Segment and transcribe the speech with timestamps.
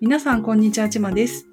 [0.00, 1.48] 皆さん、こんにちは、ちまです。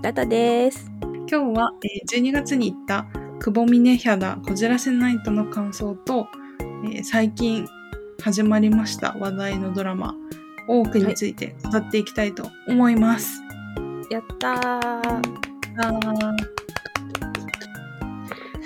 [0.00, 0.90] ダタです。
[1.02, 3.06] 今日は、えー12月に行った、
[3.38, 6.26] 久保峰ヒャダこじらせナイトの感想と、
[6.86, 7.68] えー最近
[8.22, 10.14] 始まりました話題のドラマ、
[10.66, 13.42] 多くについて語っていきたいと思います。
[14.10, 14.56] やったー。
[14.56, 16.32] は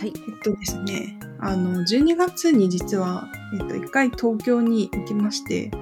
[0.05, 0.07] い。
[0.07, 0.15] えっ
[0.45, 5.73] とですね、あの、12月に実は、えっと、一回東京に行きまして、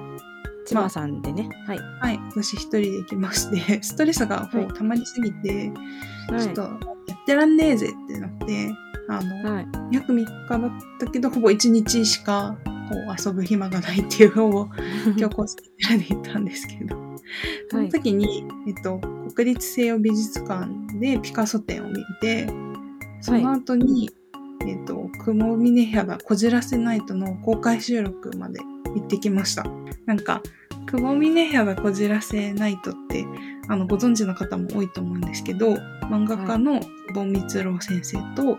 [0.69, 1.49] ちまさんでね。
[1.65, 1.79] はい。
[1.79, 5.71] はい、私一人で行きまして、 ストレスがこはいう溜まりすぎて、
[6.29, 6.41] はい。
[6.41, 8.71] ちょっとやってらんねえぜってなって、
[9.09, 9.67] あの、はい。
[9.91, 14.69] 約3日だったけど、ほぼ1日しかこう遊ぶ暇がないっていうのを
[15.17, 16.95] 今日コーステラで行ったんですけど、
[17.71, 18.99] その時に、えっと、
[19.35, 22.47] 国立西洋美術館でピカソ展を見て、
[23.21, 24.11] その後に、
[24.67, 28.59] えっと、雲峰肌こじらせナイトの公開収録まで
[28.95, 29.65] 行ってきました。
[30.05, 30.41] なんか、
[30.91, 33.25] 雲峰肌こじらせナイトって、
[33.67, 35.73] あの、ご存知の方も多いと思うんですけど、
[36.09, 36.79] 漫画家の
[37.13, 38.57] 久保光郎先生と、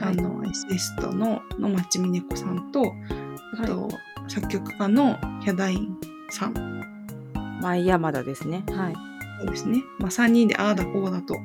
[0.00, 2.94] えはいあの、エッストの野町美音子さんと、
[3.58, 3.88] あと、
[4.28, 5.98] 作曲家のヒャダイン
[6.30, 6.80] さん
[7.60, 8.62] 前山田ですね。
[8.68, 8.94] はい。
[9.40, 9.82] そうですね。
[9.98, 11.36] まあ、3人でああだこうだと、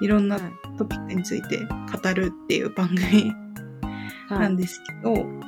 [0.00, 0.52] いろんなはい。
[0.78, 3.32] トピックについて語るっていう番組
[4.28, 5.47] はないんですけど、はい。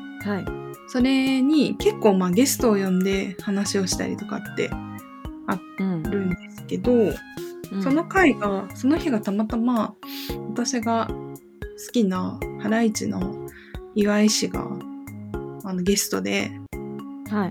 [0.89, 6.09] それに結構まあゲストを呼んで話をしたりとかってうんあ。
[6.11, 9.95] るんですけど、うんその回が、その日がたまたま
[10.51, 13.47] 私が好きなハライチの
[13.95, 14.67] 岩井氏が
[15.63, 16.51] あのゲストで、
[17.31, 17.51] はい。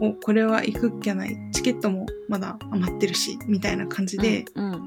[0.00, 1.36] お、これは行くっきゃない。
[1.52, 4.70] チケットもまだ余ってるし、みたいな感じでうん。
[4.72, 4.78] 行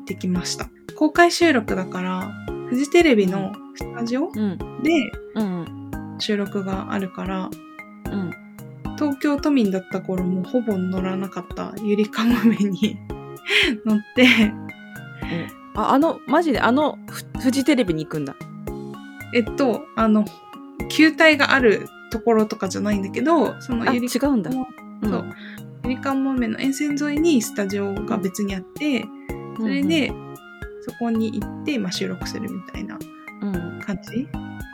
[0.00, 0.70] ってきました。
[0.96, 2.30] 公開収録だから、
[2.70, 4.56] フジテレビのスタジオうん。
[4.82, 5.85] でうん。
[6.18, 7.50] 収録があるから、
[8.10, 8.30] うん。
[8.96, 12.98] 東京都民だった頃もほぼ乗らなかったゆりかもめに
[13.84, 14.26] 乗って、
[15.74, 18.34] あ、あの、マジで、あの、フフジテレビに行くんだ。
[19.34, 20.24] えっと、あの、
[20.88, 24.50] 球体があるところとかじゃないんだけど、そのあ、ゆり違うんだ。
[24.50, 24.66] うん
[25.10, 25.24] そう
[25.84, 29.04] ゆりかもめの沿線沿いにスタジオが別にあって、
[29.56, 30.10] それで、
[30.88, 32.98] そこに行って、まあ、収録するみたいな
[33.42, 33.54] うん。
[33.54, 33.80] うん。
[33.80, 34.26] 感じ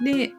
[0.05, 0.33] で、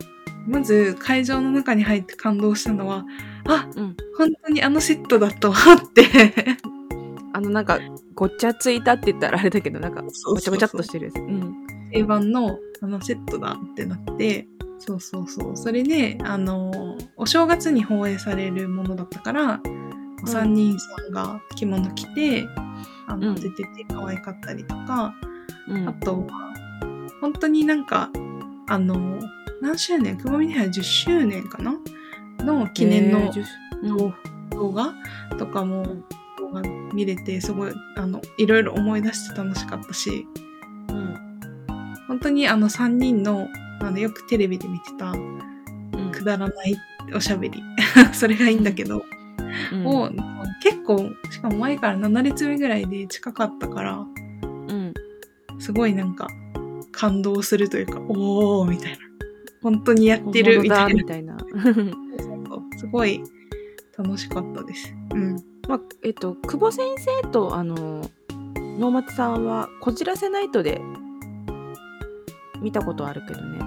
[0.48, 3.06] まず会場の中に入って感動したのは、
[3.46, 3.98] あ、うん。
[4.18, 6.58] 本当にあのセットだと思って、
[7.34, 7.80] あの、なんか、
[8.14, 11.16] ごちゃついたって言ったらあれだけど、なんか、そうそうそうごちゃごちゃっとしてるやつ。
[11.16, 11.68] うん。
[11.92, 14.48] 定番のあのセットだってなって、
[14.80, 15.58] そうそうそう。
[15.58, 19.62] それで、あの、お正月に放映されるものだったから、
[20.24, 22.46] お三人さんが着物着て、
[23.08, 25.14] あの、うん出てて可愛かったりとか、
[25.70, 25.88] うん。
[25.88, 26.54] あとは、
[27.22, 28.10] 本当になんか、
[28.68, 29.20] あの、
[29.64, 30.18] 何周年？
[30.18, 31.80] 久保峰杯10周年かな？
[32.40, 33.32] の記念の
[33.82, 34.14] 動
[34.50, 34.94] 動画
[35.40, 35.86] とかも
[36.94, 40.28] 見れて、すごい、あの、いろいろ思い出して楽しかったし、
[40.90, 41.16] うん。
[42.10, 43.48] 本当にあの3人の、
[43.80, 45.40] あの、よくテレビで見てた、うん
[46.12, 46.76] くだらない
[47.16, 47.64] おしゃべり。
[48.14, 49.06] それがいいんだけど、
[49.72, 50.12] うんを、
[50.62, 54.06] 結構、しかも前から7列目ぐらいで近かったから、
[54.44, 54.94] うん。
[55.58, 56.28] すごいなんか、
[56.92, 58.98] 感動するというか、おーみたいな。
[59.64, 61.04] 本当にやってるみたいな。
[61.06, 61.38] たいな。
[62.78, 63.24] すごい
[63.98, 64.94] 楽しかったです。
[65.14, 65.36] うん。
[65.68, 68.10] まあ、えっと、久保先生と、あの、
[68.80, 70.82] 能町さんは、こじらせナイトで
[72.62, 73.60] 見たことあるけどね。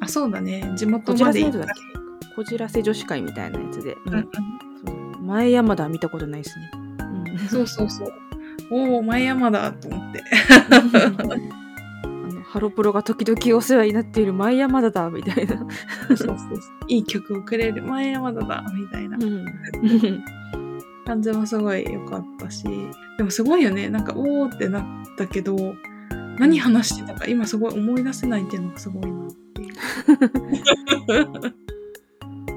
[0.00, 0.72] あ、そうだね。
[0.76, 2.34] 地元こじまで行ったらせナイトだっけ？
[2.36, 3.96] こじらせ女子会みたいなやつで。
[4.06, 4.28] うんうん
[5.24, 6.70] 前山田は見たことないですね。
[7.30, 8.12] うんそうそうそう。
[8.72, 10.22] おー、前山だと思って。
[12.52, 15.56] ハロプロが時々お世話になっている前山田だみたいな。
[16.08, 16.58] そうそうそう。
[16.86, 19.46] いい曲をくれる前山田だみたいなうん
[21.06, 22.64] 感じもすごい良かったし。
[23.16, 23.88] でもすごいよね。
[23.88, 24.84] なんか、おーってなっ
[25.16, 25.56] たけど、
[26.38, 29.72] 何話してたか今すごい思い出せないっていうのがすごいなっていう。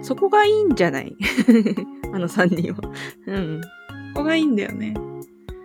[0.04, 1.16] そこがいいんじゃない？
[2.14, 2.80] あの3人は。
[3.28, 3.62] うん。
[4.14, 4.94] ここがいいんだよね。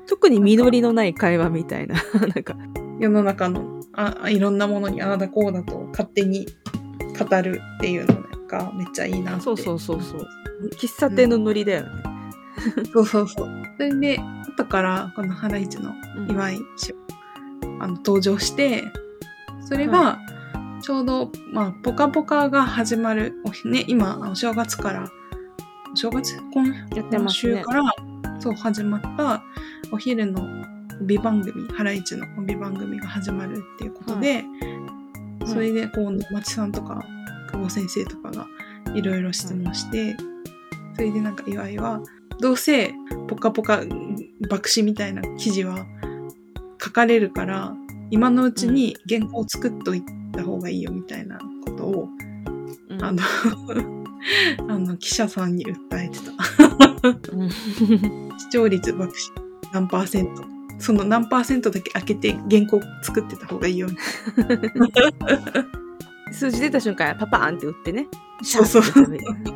[0.08, 1.96] 特に実りのない会話みたいな。
[2.32, 2.54] なんか、
[3.00, 6.46] 世の中のああいろんなものにああだこうだと勝手に
[7.18, 9.42] 語るっていうのがめっちゃいいなって。
[9.42, 10.28] そうそうそうそう。
[10.76, 11.90] 喫茶店のノリだよね。
[12.92, 13.48] そうそうそう。
[13.78, 16.94] それで、後からこのハライチのうん岩井氏
[17.78, 18.84] あの登場して、
[19.62, 20.18] それが、
[20.82, 25.10] ちょうど、まあ、ポカポカが始まる、ね、今、お正月から、
[25.92, 27.58] お正月今やって今ますね。
[27.58, 27.82] 週から、
[28.40, 29.42] そう、始まった
[29.92, 30.42] お昼の
[31.00, 34.44] 帯番組、ハライチの帯番組が始まるっていうことで、
[35.44, 37.04] いそれで、こう、町さんとか、
[37.50, 38.46] 久保先生とかが
[38.94, 40.16] いろいろ質問して、
[40.94, 42.00] それでなんか岩井は、
[42.40, 42.92] どうせ、
[43.28, 43.82] ポカポカ
[44.48, 45.86] 爆死みたいな記事は
[46.82, 47.74] 書かれるから、
[48.10, 50.02] 今のうちに原稿を作っとい
[50.32, 52.08] た方がいいよみたいなことを、
[52.88, 53.22] うんあの、
[54.68, 56.32] あの、記者さんに訴えてた。
[57.32, 57.50] うん
[58.38, 59.30] 視聴率爆死
[59.72, 60.59] 何パーセント。
[60.80, 63.88] その何パーセントだけ開けて原稿作ってた方がいいよ。
[66.32, 68.06] 数字出た瞬間パパーンって打ってね。
[68.42, 68.82] そうそう。
[68.82, 69.50] シャーってダメ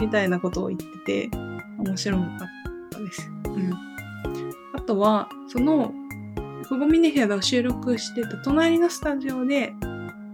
[0.00, 1.36] みたいなことを言ってて、
[1.78, 2.28] 面白かっ
[2.90, 3.30] たです。
[3.44, 3.72] うん。
[4.74, 5.92] あとは、その、
[6.64, 9.72] 久保峰部屋を収録してた隣のスタジオで、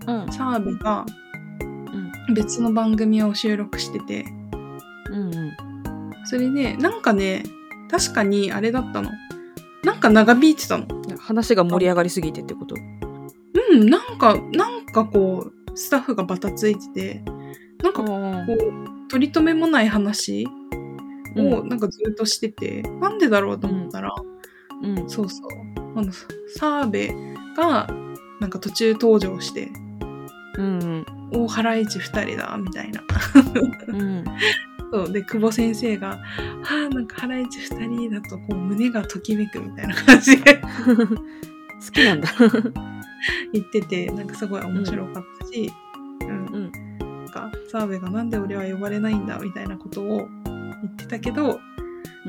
[0.07, 0.33] うん。
[0.33, 1.05] 澤部が
[1.61, 2.35] うん。
[2.35, 4.25] 別の番組を収録してて、
[5.11, 5.57] うんうん。
[6.25, 7.43] それで、なんかね、
[7.91, 9.11] 確かにあれだったの。
[9.85, 10.87] なんか長引いてたの。
[11.19, 12.75] 話が盛り上がりすぎてってこと？
[12.75, 17.23] うん、なんか、なんかこう、スタッフがバタついてて、
[17.83, 20.47] なんかこあう、取り留めもない話
[21.37, 24.15] をなんかずっとしてて、なんでだろうと思ったら、
[24.83, 25.49] うんそうそう。
[25.97, 26.13] あの、
[26.57, 27.09] 澤部
[27.57, 27.89] が、
[28.41, 29.71] なんか途中登場して、
[30.57, 33.03] うん大原市二人だ、みたいな。
[33.89, 34.25] うん
[34.93, 35.13] そう。
[35.13, 36.19] で、久保先生が、は
[36.91, 40.67] あ、なんか原市二人だと、こう、胸がときめくみたいな感じで好
[41.93, 42.29] きなんだ
[43.53, 45.71] 言ってて、なんかすごい面白かったし、
[46.23, 46.47] うん。
[46.47, 51.61] うんなんか、澤部がなんで俺は呼ばれないんだ、みたいなことを言ってたけど、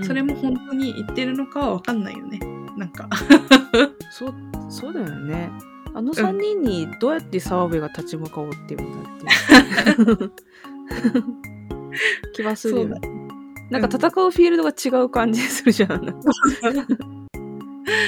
[0.03, 2.39] それも本当に言ってるのかはわかんないよね。
[2.77, 3.07] なんか。
[4.11, 4.33] そう
[4.69, 5.49] そうだよね
[5.93, 9.09] あの3人にどうやって澤部が立ち向かおうっていうんだ
[10.13, 11.58] っていう
[12.33, 13.01] 気はするよね。
[13.69, 15.89] なんか戦うフィールドが違う感じするじゃん。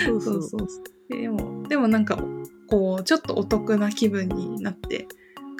[0.05, 0.41] そうそう。
[0.41, 0.67] そう
[1.09, 2.17] でも、でもなんか、
[2.67, 5.07] こう、ちょっとお得な気分になって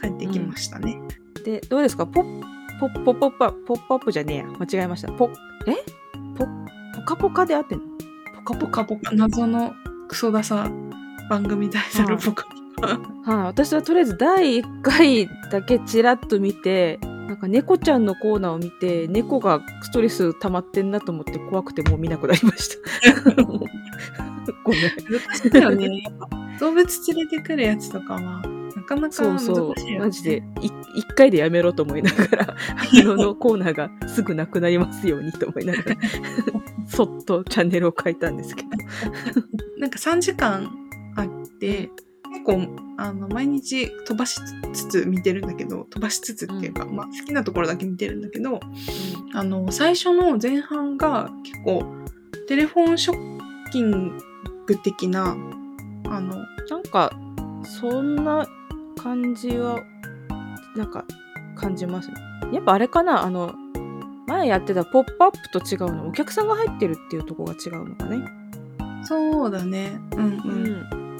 [0.01, 0.99] 帰ってきましたね。
[1.45, 2.05] でどうですか？
[2.07, 2.41] ポッ
[2.79, 4.45] ポッポッポッパポップアップじゃねえや。
[4.45, 5.11] 間違えました。
[5.11, 5.29] ポ
[5.67, 5.75] え？
[6.37, 7.85] ポポカポカであってんの？
[8.43, 9.73] ポカポポカポカ、謎の
[10.07, 10.69] クソダサ
[11.29, 12.45] 番組タイトルポカ
[12.75, 13.31] ポカ。
[13.31, 23.31] はい、私はとりあえず第1回だけちらっと見てなんか猫ちゃんのコーナーを見て猫がストレス溜まってんなと思って怖くてもう見なくなりました
[24.63, 26.03] ごめん難しいよね。
[26.59, 28.41] 動物連れてくるやつとかは、
[28.75, 29.99] なかなか難しいそうそう。
[29.99, 35.95] マジでい一回でやめろと思いながら あののコーナーがすぐなくなりますようにと思いながら
[36.87, 38.69] そっとチャンネルを変えたんですけど
[39.77, 40.71] なんか3時間
[41.15, 41.27] あっ
[41.59, 41.89] て、
[42.31, 42.67] 結構、
[42.97, 44.39] あの、毎日飛ばし
[44.73, 48.59] つつ見てるんだけど、飛ばしつつっていうか、まあ好きなところだけ見てるんだけど、
[49.33, 51.83] あの、最初の前半が結構、
[52.47, 54.17] テレフォンショッキン
[54.65, 55.35] グ的な、
[56.09, 56.37] あの、
[56.69, 57.11] なんか
[57.63, 58.47] そんな
[58.97, 59.83] 感じは
[60.75, 61.05] なんか
[61.55, 62.15] 感じますね。
[62.53, 63.53] やっぱあれかなあの
[64.27, 68.23] 前やってた「ポップアップと違うのお客さんが入ってるっていうところが違うのかね。
[69.03, 69.99] そうだね。
[70.15, 71.17] うんううん。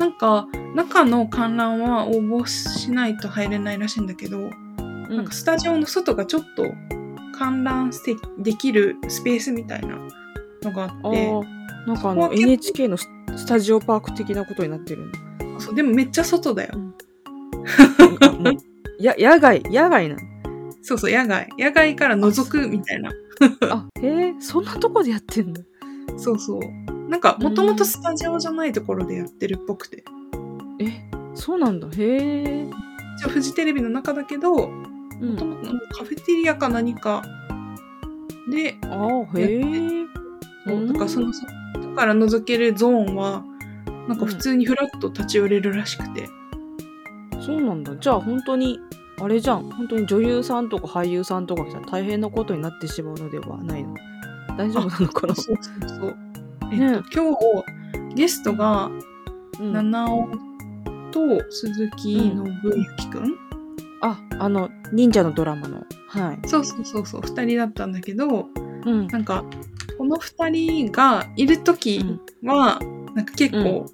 [0.00, 6.64] なんか、中の観覧は応募しないと入れないらしいんだけど、うんなんかスタジオの外がちょっと
[7.36, 9.98] 観覧してできるスペースみたいな
[10.62, 11.42] のがああって、ー
[11.86, 15.18] なんかあの NHK のススタジオパーク的なことになってるんだ
[15.58, 16.74] そうでもめっちゃ外だよ。
[16.76, 16.94] う
[19.02, 20.20] や野外野外なの？
[20.82, 21.48] そうそう、野外。
[21.58, 23.10] 野外から覗くみたいな。
[23.68, 25.60] あへえそんなとこでやってんの？
[26.16, 26.60] そうそう。
[27.10, 30.04] なんか、もともとスタジオじゃないところでやってるっぽくて。
[30.78, 32.70] えそうなんだへえ
[33.18, 34.68] 一応フジテレビの中だけど、も
[35.20, 37.22] うんともとカフェテリアか何か
[38.50, 40.06] で、あーへえ
[40.66, 43.44] そうだからその外から覗けるゾーンは、
[44.08, 46.28] なんか普通にフラッと立ち寄れるらしくて。
[47.44, 47.96] そうなんだ。
[47.96, 48.78] じゃあ本当に、
[49.20, 49.64] あれじゃん。
[49.70, 53.94] 本当に女優さんとか俳優さんとか来たら大変なことになってしまうのではないの
[54.56, 55.34] 大丈夫なのかな？
[55.34, 56.16] そうそうそう。
[56.70, 57.36] えっねと、今
[58.10, 60.28] 日、ゲストが、うん七尾
[61.10, 63.34] と鈴木信之くん、
[64.00, 65.84] あ、あの、忍者のドラマの。
[66.08, 66.48] はい。
[66.48, 68.48] そうそうそうそう、二人だったんだけど、
[68.86, 69.06] うん。
[69.08, 69.44] なんか、
[69.98, 72.02] この二人がいるとき
[72.42, 72.80] は、
[73.14, 73.86] なんか結構、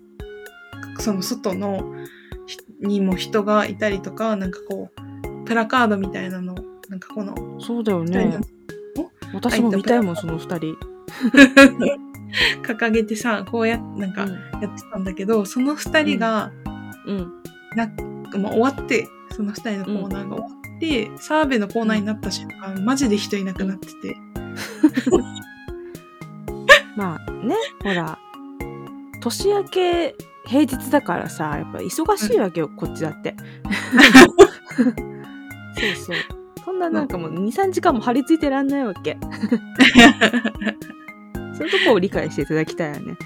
[1.01, 1.83] その外の
[2.47, 6.55] ひにも人がいたりとか、なんかこう、プラカードみたいなの、
[6.89, 8.39] なんかこの、そうだよね
[8.97, 9.11] の。
[9.35, 10.77] 私も見たいもん、その二人。
[12.63, 14.27] 掲げてさ、こうやっなんか
[14.61, 16.53] やってたんだけど、その二人が、
[17.07, 17.19] うん。
[17.19, 17.33] うん。
[17.77, 17.91] な
[18.39, 23.95] まあ、終わって、その二人のコーナーが終わって、澤部のコーナーになった瞬間、マジで人いなくなってて、
[26.97, 28.19] まあね、ほら、
[29.21, 30.15] 年明け
[30.47, 33.35] 平日だからさ、やっぱ忙しいわけよ、こっちだって。
[34.77, 34.87] そう
[35.97, 36.17] そう。
[36.65, 39.19] そんななんかもう2、3時間も張り付いてらんないわけ。
[41.57, 43.17] そういうとこを理解していただきたいよね。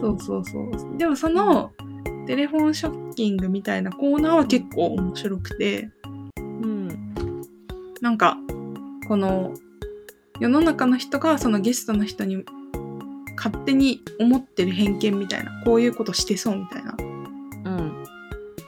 [0.00, 0.98] そうそうそう。
[0.98, 1.72] でもその、
[2.26, 5.90] テレフォンショッキングみたいなコーナーは結構面白くて、
[6.38, 6.88] うん。
[8.00, 8.38] なんか、
[9.08, 9.52] この、
[10.38, 12.44] 世の中の人がそのゲストの人に
[13.36, 18.04] 勝手に思ってる偏見みたいな、こういうことしてそうみたいなうん。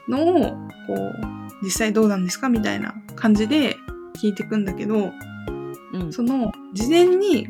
[0.09, 0.51] のを、
[0.87, 3.77] こう、実際どうなんですかみたいな感じで
[4.21, 5.13] 聞いてくんだけど、
[5.93, 6.13] うん。
[6.13, 7.49] その、事前に、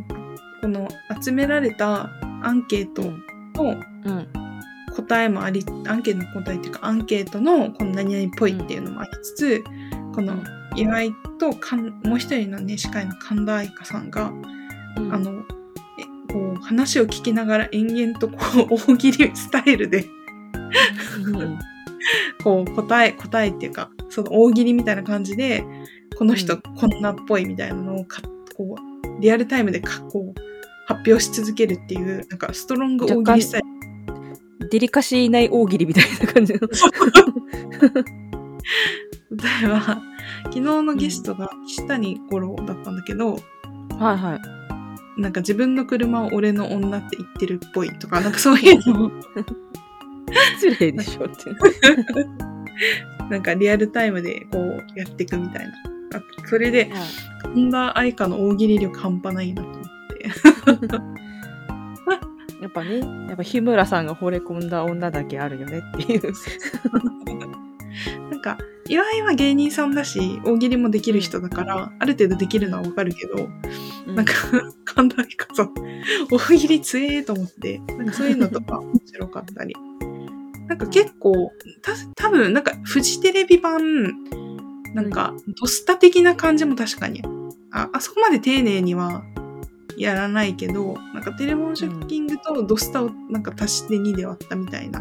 [0.60, 0.88] この
[1.22, 2.10] 集められた
[2.42, 3.02] アンケート
[3.54, 4.28] とうん。
[4.94, 9.64] 答えもあり、アンケートの答えっていうか、アンケートのこの何々っぽいっていうのもありつつ、
[10.14, 10.36] この
[10.76, 14.32] 岩井とかんもう一人のね、司会の神田愛花さんが、
[14.98, 15.42] うんあ、の、
[15.98, 18.36] えこう話を聞きながら延々とこ
[18.70, 20.06] う大喜利スタイルで
[21.26, 21.58] うん
[22.42, 25.64] こう答え、答えっていうか、その大喜利みたいな感じで、
[26.16, 28.22] この人うんこんなっぽいみたいなのをか
[28.56, 30.52] こうリアルタイムでかこう
[30.86, 34.68] 発表し続けるっていう、なんかストロング大喜利スタイル。
[34.68, 36.60] デリカシーない大喜利みたいな感じの。
[36.60, 36.66] 例
[39.64, 39.80] えば、
[40.44, 43.32] 昨日のゲストが岸谷五郎だったんだけど、
[43.98, 45.20] はいはい。
[45.20, 49.10] なんか自分の車を俺の女って言ってるっぽいとか、なんかそういうのを
[50.58, 51.34] 失礼でしょって。
[53.30, 55.72] なんかリアルタイムでこうやっていくみたいな。
[56.14, 56.90] あ それで、
[57.42, 59.88] 神田愛花の大喜利力半端ないなと思って。
[62.62, 66.22] やっぱね、やっぱ日村さんが惚れ込んだ女だけあるよねっていう。
[68.30, 68.56] なんか、
[68.88, 73.48] 岩井は芸人さんだし、大喜利もできる人だから、ある程度できるのはわかるけど、
[74.12, 74.34] なんか、
[74.84, 75.74] 神田愛花さん、
[76.30, 79.74] 大喜利強えと思って、なんかそういうのとか面白かったり。
[80.68, 81.50] なんか結構、
[81.82, 83.80] た多分なんかフジテレビ版、
[84.94, 87.22] なんか、ドスタ的な感じも確かに、
[87.70, 89.24] あ、あそこまで丁寧には
[89.96, 95.00] やらないけど、なんかテレフォンショッキングとドスタをなんか足して2で割ったみたいな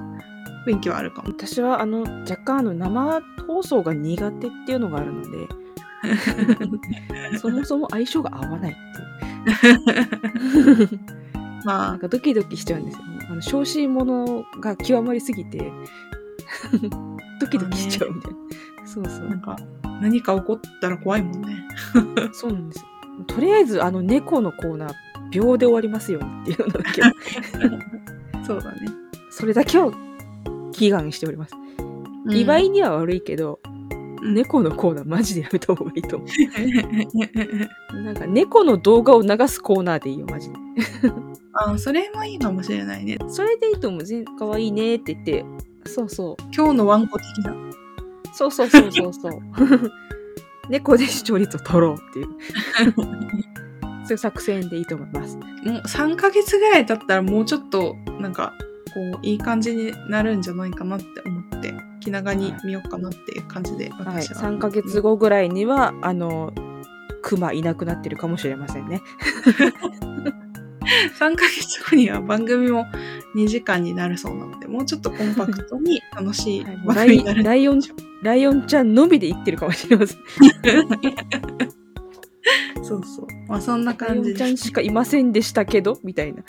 [0.65, 1.29] 雰囲気はあるかも。
[1.29, 5.47] 私はあの若干あの生放送が苦手っていうのがあるので
[7.37, 8.79] そもそも相性が合わないって
[10.83, 10.89] いう。
[11.65, 11.91] まあ。
[11.91, 13.03] なん、かドキドキしちゃうんですよ。
[13.29, 15.71] あの小心者が極まりすぎて
[17.39, 18.37] ドキドキしちゃうみたいな、
[18.85, 19.29] そうそう。
[19.29, 19.57] なんか、
[20.01, 21.67] 何か起こったら怖いもんね。
[22.33, 22.85] そうなんですよ。
[23.27, 24.93] とりあえずあの猫のコーナー
[25.31, 27.01] 秒で終わりますようにっていうのだけ。
[27.01, 27.13] は
[28.45, 28.87] そうだね。
[29.29, 29.93] それだけを
[30.73, 31.53] 祈願しております、
[32.29, 33.59] 祝いには悪いけど
[34.21, 36.25] 猫のコーナーマジでやめた方がいいと思
[37.91, 38.03] う。
[38.03, 40.55] なんか猫の動画を流すコーナーでいいよマジで。
[41.53, 43.17] あ、それもいいかもしれないね。
[43.27, 44.03] それでいいと思う。
[44.03, 45.45] 全かわいいねって言って。
[45.85, 46.35] そうそう。
[46.55, 47.70] 今日のワンコ的な。
[48.33, 49.41] そうそうそうそうそう。
[50.69, 52.27] 猫で視聴率を取ろうっていう。
[54.03, 55.35] そういう作戦でいいと思います。
[55.35, 58.53] もう3ヶ月ぐらい経ったらもうちょっと、なんか、
[58.93, 63.97] こう、いい感じになるんじゃないかなって思って、気長に見ようかなっていう感じで、は。
[63.97, 64.41] い、私は。
[64.41, 66.51] 3ヶ月後ぐらいにはあの
[67.21, 69.01] クマいなくなってるかもしれませんね
[71.19, 72.85] 3ヶ月後には番組も
[73.35, 77.43] 2時間になるそうなので、もうちょっとコンパクトに楽しいはい番ライ組になる。
[77.43, 77.81] ライオン
[78.23, 80.19] ライオンちゃんのみで言ってるかもしれません
[82.83, 83.27] そうそう。
[83.47, 84.37] まあそんなライオン感じで。
[84.37, 86.43] ちゃんしかいませんでしたけどみたいな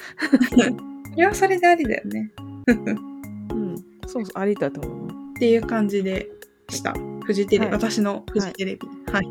[0.50, 2.32] それはそれでありだよね。
[2.68, 6.30] うんそうそうありだと思うっていう感じで
[6.68, 6.94] した。
[7.24, 8.88] フジテレビ、はい私のフジテレビ。
[9.12, 9.28] はい。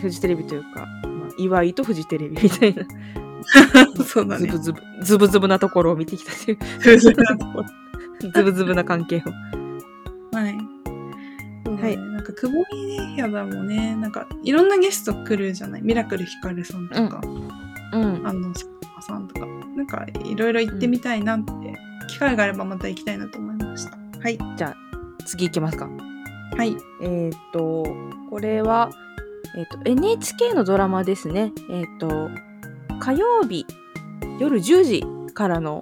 [0.00, 2.86] フジテレビというか、まあ、岩井とフジテレビみたいな
[4.06, 4.48] そうだね。
[4.48, 4.58] ズブ。
[4.62, 6.58] ズブズブズブなところを見てきたという。
[8.32, 10.36] ズブズブな関係を。
[10.36, 10.56] はい。
[11.80, 11.96] はい。
[11.96, 15.82] なんか、久保井ねヒャダもね、なんか、いろんなゲスト来るじゃない？
[15.82, 17.20] ミラクルヒカルさんとか、
[17.92, 18.22] うん。
[18.26, 21.52] あの、佐久間さんとか、なんか、いろいろ行ってみたいなって、
[22.08, 23.98] 機会があればまた行きたいなと思いました。
[24.20, 24.38] はい。
[24.56, 24.76] じゃあ
[25.24, 25.88] 次行きますか。
[26.56, 26.76] はい。
[27.02, 27.84] えっ、と
[28.30, 28.90] これは、
[29.56, 31.52] えっと NHK のドラマですね。
[31.70, 32.30] えっ、と
[33.00, 33.66] 火曜日
[34.38, 35.80] 夜10時からの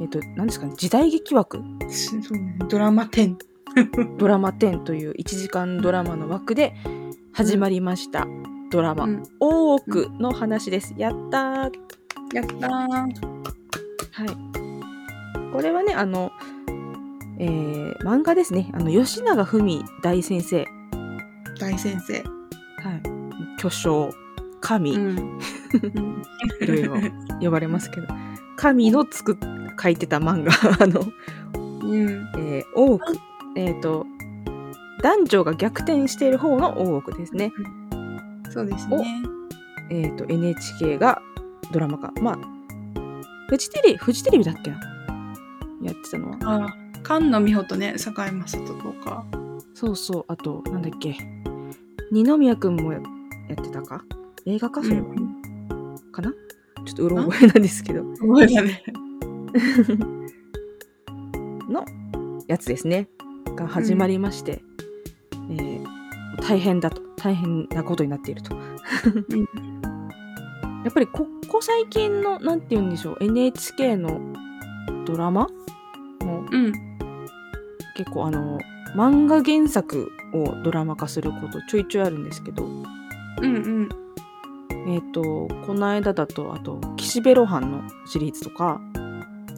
[0.00, 1.62] えっ、と何ですかね時代劇枠
[2.68, 3.36] ドラマ10。
[4.18, 6.74] ドラマ10 という1時間ドラマの枠で
[7.32, 8.26] 始まりました、
[8.70, 10.94] ドラマうん「大奥」の話です。
[10.96, 11.72] やったー
[12.32, 12.90] やったー。
[14.12, 15.52] はい。
[15.52, 16.30] これはね、あの、
[17.38, 18.70] えー漫画ですね。
[18.72, 20.66] あの、吉永文大先生。
[21.58, 22.14] 大先生。
[22.14, 23.02] はい。
[23.58, 24.10] 巨匠、
[24.70, 25.18] 神、ん。
[26.60, 26.94] いろいろ
[27.40, 28.06] 呼ばれますけど、
[28.56, 29.36] 神の作っ、
[29.82, 31.00] 書いてた漫画、 あの、
[31.82, 32.08] うん。
[32.38, 33.18] えー大奥。
[33.56, 34.06] えっ、と、
[35.02, 37.52] 男女が逆転している方の大奥ですね。
[38.50, 39.04] そうですね。
[39.90, 41.20] えっ、と NHK が
[41.72, 42.38] ドラマ化まあ
[43.48, 44.78] フジテレビフジテレビだっけな？
[45.82, 49.24] やってたのはああ、菅野美穂とね、堺雅人とか。
[49.74, 51.16] そうそうあとなんだっけ
[52.12, 53.02] 二宮くんもやっ
[53.56, 54.04] てたか？
[54.46, 55.06] 映画かそれは、
[56.12, 56.32] かな？
[56.84, 58.02] ちょっとうろ覚えなんですけど。
[58.20, 58.82] 覚えたね。
[61.68, 61.84] の
[62.48, 63.08] やつですね。
[63.56, 64.62] が始まりまして、
[65.50, 65.84] えー
[66.42, 67.02] 大変だと。
[67.16, 68.54] 大変なことになっていると。
[68.56, 68.62] や
[70.88, 73.16] っぱりここ最近のなんて言うんでしょう。
[73.20, 74.20] NHK の
[75.04, 75.46] ドラマ？
[76.22, 76.72] もうん。
[77.96, 78.58] 結構あの
[78.96, 82.64] 漫画原作をドラマ化することちょいちょいあるんですけど。
[82.64, 82.68] う
[83.42, 83.88] んうん。
[84.86, 88.80] えっ、とこの間だとあと「岸辺露伴」のシリーズとか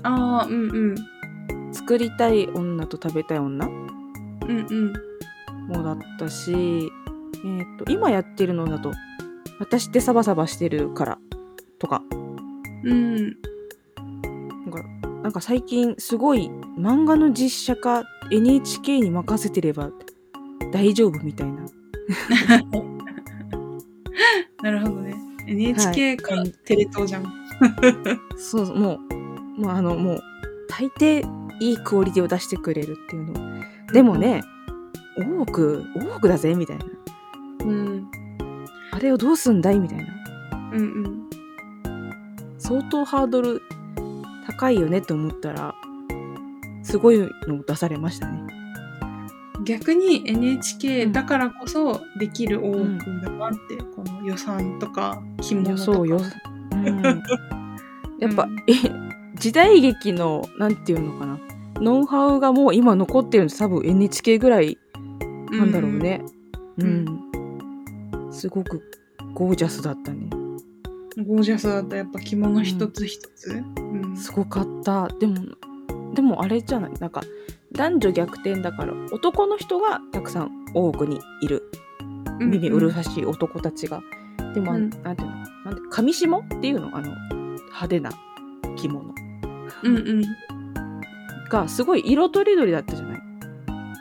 [0.02, 0.96] ああ、うんうん。
[1.72, 4.92] 「作りたい女と食べたい女」うんうん。
[5.68, 8.92] もだったし、えっと今やってるのだと
[9.60, 11.18] 「私ってサバサバしてるから」
[11.78, 12.02] とか
[12.84, 13.16] うん。
[13.16, 14.84] なんか
[15.22, 19.90] なんか最近すごい漫画の実写化 NHK に任せてれば
[20.72, 21.64] 大丈夫みたいな
[24.62, 25.14] なるほどね。
[25.46, 27.24] NHK かはいテレ東じゃん。
[28.36, 28.98] そうそうも
[29.56, 30.22] うもうあのもう
[30.68, 31.24] 大抵
[31.60, 34.42] いいクオリティを出してくれるっていうのでもね
[35.16, 36.86] 多く多くだぜみたいな
[37.64, 38.10] うん。
[38.92, 40.04] あれをどうすんだいみたいな
[40.72, 41.30] うんうん。
[42.58, 43.62] 相当ハードル
[44.46, 45.74] 高いよねと思ったら
[46.82, 48.61] すごいのを出されましたね
[49.64, 51.12] 逆に NHK うん。
[51.12, 52.76] だからこそできる多く
[53.22, 55.78] だなって、この予算とか着物とか。
[55.78, 56.20] そうよ、
[56.72, 57.02] うん、
[58.18, 58.56] やっぱ、うん。
[58.68, 58.74] え
[59.36, 61.38] 時代劇のなんていうのかな。
[61.80, 64.78] ノウハウがもう今残ってるの多分 NHK ぐらい
[65.50, 66.22] なんだろうね。
[66.78, 67.06] う、うん。
[68.30, 68.82] すごく
[69.34, 70.28] ゴージャスだったね。
[71.16, 71.26] うん。
[71.26, 71.96] ゴージャスだった。
[71.96, 73.62] やっぱ着物一つ一つ。
[73.76, 74.16] うん。
[74.16, 75.08] すごかった。
[75.18, 75.34] でも
[76.14, 76.92] でもあれじゃない？
[77.00, 77.22] なんか
[77.72, 81.70] 男女逆転だから男の人がたくさん多くにいる。
[82.40, 84.02] うん耳うるさしい男たちが、
[84.54, 84.84] でもあん。
[84.84, 85.36] うんなんていうの？
[85.64, 86.96] なんで上下っていうの？
[86.96, 87.14] あの
[87.56, 88.10] 派手な
[88.76, 89.14] 着物。
[89.82, 90.22] うんうん。
[91.48, 93.22] がすごい色とりどりだったじゃない？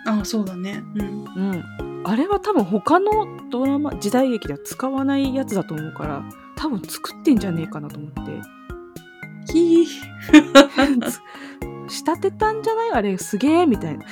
[0.08, 0.84] ああ、そうだね。
[0.96, 1.26] うん。
[1.26, 1.64] うん。
[2.04, 3.12] あれは多分他の
[3.52, 6.24] ドラマ時代劇では使わないやつだと思うから
[6.56, 9.52] 多分作ってんじゃねえかなと思って。
[9.52, 9.86] ひー。
[11.92, 12.92] 仕立てたんじゃない？
[12.94, 14.10] あれすげえみたいなや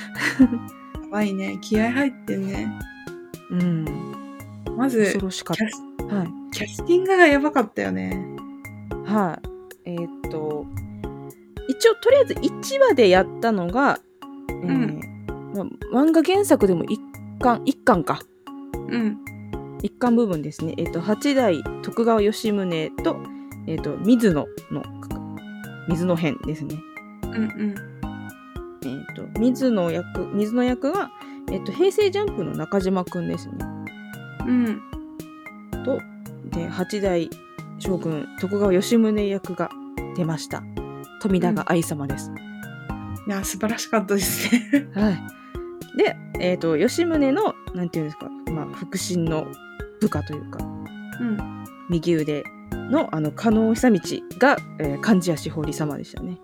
[1.12, 1.58] ばいね。
[1.62, 2.68] 気合入ってんね。
[3.52, 3.86] うん
[4.78, 8.24] まず、恐ろしかっキャスたはいキャスティングがやばかったよね。
[9.06, 9.40] は
[9.86, 9.90] い。
[9.92, 10.66] えーっと、
[11.68, 14.00] 一応とりあえず1話でやったのが、
[14.50, 15.00] えーうん
[15.92, 17.02] ま漫画原作でも一
[17.40, 18.20] 巻、一巻か。
[18.90, 19.18] うん。
[19.82, 20.76] 一巻部分ですね。
[20.78, 23.18] えーっと、八代徳川吉宗と、
[23.66, 24.84] えーっと、水野の、
[25.88, 26.76] 水野編ですね。
[27.34, 27.76] うんうん。
[28.84, 31.12] えーっと、水野役、水野役が、
[31.52, 33.54] えーっと、平成ジャンプの中島くんですね。
[34.48, 34.82] うん。
[35.84, 36.00] と、
[36.52, 37.30] で、八代
[37.80, 39.70] 将軍徳川吉宗役が
[40.16, 40.64] 出ました。
[41.22, 42.32] 富永愛様です。
[43.28, 44.88] いや、素晴らしかったですね。
[44.94, 45.98] はい。
[45.98, 49.48] で、えっ、と、吉宗の、なんていうんですか、まあ、腹心の
[50.00, 50.60] 部下というか、
[51.20, 51.66] うん。
[51.90, 54.00] 右腕の、あの、加納久道
[54.40, 56.38] が、えー、貫地谷志保里様でしたね。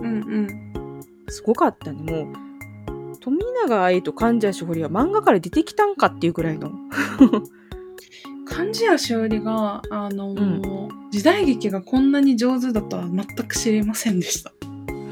[0.00, 0.10] うんう
[0.42, 1.00] ん。
[1.28, 3.18] すごかったね、もう。
[3.20, 6.72] 富永愛と貫地谷志保里は漫画から出てきたんかっていうくらいの。
[8.46, 14.50] 漢字やしおりが、あのーう時代劇がこんなに上手だとは全く知りませんでした。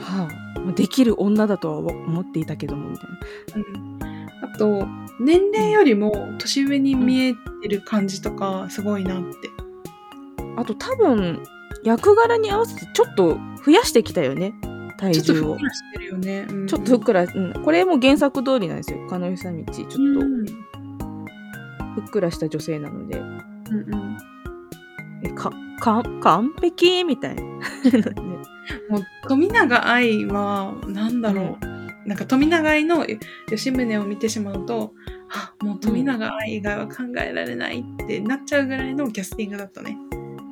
[0.01, 4.07] はあ、できる女だとは思っていたけども、みたいな。
[4.07, 4.27] うん。
[4.43, 4.87] あと、
[5.21, 9.51] 年齢よりも年上に見えてる感じとか、すごいなって。
[10.57, 11.43] あと多分、
[11.85, 14.55] 役柄に合わせてちょっと増やしてきたよね、
[14.97, 15.65] 体重をちょっとふっく。
[15.65, 16.47] らしてるよね。
[16.49, 19.07] うんちょっとふっくら、うん、これも原作通りなんですよ。
[19.09, 19.73] 加納久道。
[19.73, 20.47] ちょっと、うん
[21.97, 24.19] ふっくらした女性なので、うんうん。
[25.23, 27.05] えか、か、完璧？
[27.05, 27.43] みたいな。
[27.43, 27.51] ね
[28.91, 31.57] もう富永愛はなんだろ
[32.05, 33.07] う、なんか富永愛の
[33.49, 34.93] 吉宗を見てしまうと
[35.31, 39.97] あもう富永愛以外は考えられないってなっちゃうぐらいのキャスティングだったね。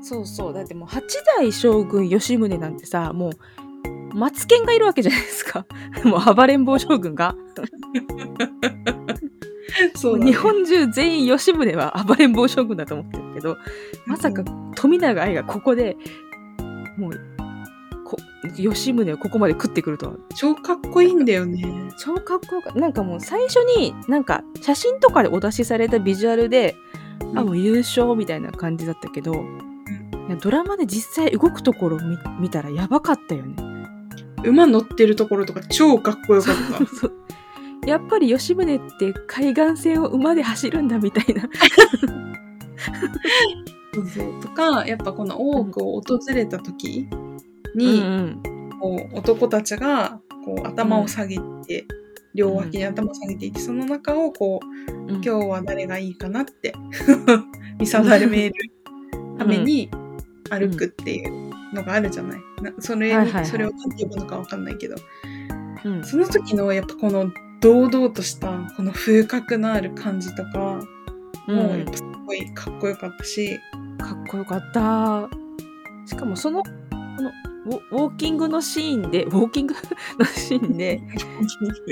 [0.02, 0.52] そうそう。
[0.52, 1.02] だってもう、八
[1.38, 3.32] 代将軍吉宗なんてさ、もう、
[4.14, 5.66] マツケンがいるわけじゃないですか。
[6.04, 7.34] もう、暴れん坊将軍が。
[9.96, 13.56] そうだね日本中全員吉宗は 暴れん坊将軍だと思ってるけど、
[14.06, 14.44] まさか
[14.76, 15.96] 富永愛がここで、
[16.96, 17.20] もう、
[18.04, 18.16] こ
[18.56, 21.64] 吉宗をここまで食ってくるとは超かっこいいんだよね。
[21.98, 26.76] 超かっこよかなんかもう最初になんか写真とかでお出しされたビジュアルで
[27.32, 29.44] うんあもう優勝みたいな感じだったけど、
[30.28, 33.56] いやドラマで実際動くところを見見たらやばかったよね。
[34.44, 36.86] 馬乗ってるところとか超かっこよかった。
[36.96, 37.12] そう
[37.86, 41.42] やっぱり吉宗って海岸線を馬で走るんだみたいな。
[43.94, 47.08] そうそうとか、やっぱこの大奥を訪れた時
[47.74, 48.40] うに、ん
[48.80, 51.86] こう男たちがこう頭を下げて、
[52.34, 56.74] 両脇に頭を下げていて、その中をこう、うん、今日は誰がいいかなって
[57.78, 58.54] 見定める
[59.38, 59.90] ために
[60.50, 62.40] 歩くっていうのがあるじゃない？
[62.62, 63.46] なそれに、はいはいはい。
[63.46, 64.96] それを何て呼ぶのかわかんないけど、
[65.84, 66.04] うん。
[66.04, 67.30] その時のやっぱこの
[67.60, 70.82] 堂々としたこの風格のある感じとか、
[71.48, 73.58] もうやっぱすごいかっこよかったし、
[73.98, 75.28] かっこよかった。
[76.06, 76.68] しかもそのこ
[77.22, 77.30] の
[77.92, 79.74] ウォーキングのシーンでウォーキング
[80.18, 81.00] のシーンで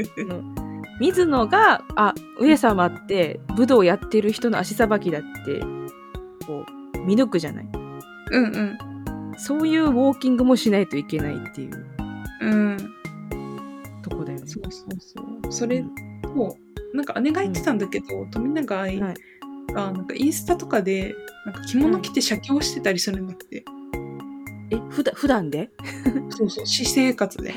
[1.00, 5.60] 水野が「あ上様って武道やってる人の足さばきだ」って
[6.46, 7.68] こう見抜くじゃない？
[8.32, 9.38] うんうん。
[9.38, 11.86] そういうウォーキングもしないといけないっていう
[12.42, 12.76] うん。
[14.02, 14.46] とこだよね。
[14.46, 15.52] そうそうそう。
[15.52, 15.84] それ
[16.22, 16.56] と、
[16.94, 19.14] なんか姉が言ってたんだけど、富永愛はい
[19.72, 21.14] がなんかインスタとかで
[21.46, 23.64] なんか着物着て写経してたりするんだって。
[24.70, 25.70] え普段普段で？
[26.30, 27.54] そうそう、私生活で。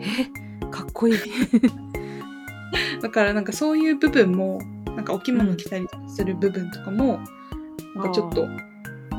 [0.00, 1.16] えかっこいい。
[3.00, 4.60] だからなんかそういう部分も、
[4.96, 7.20] なんかお着物着たりする部分とかも、
[7.94, 8.46] なんかちょっと、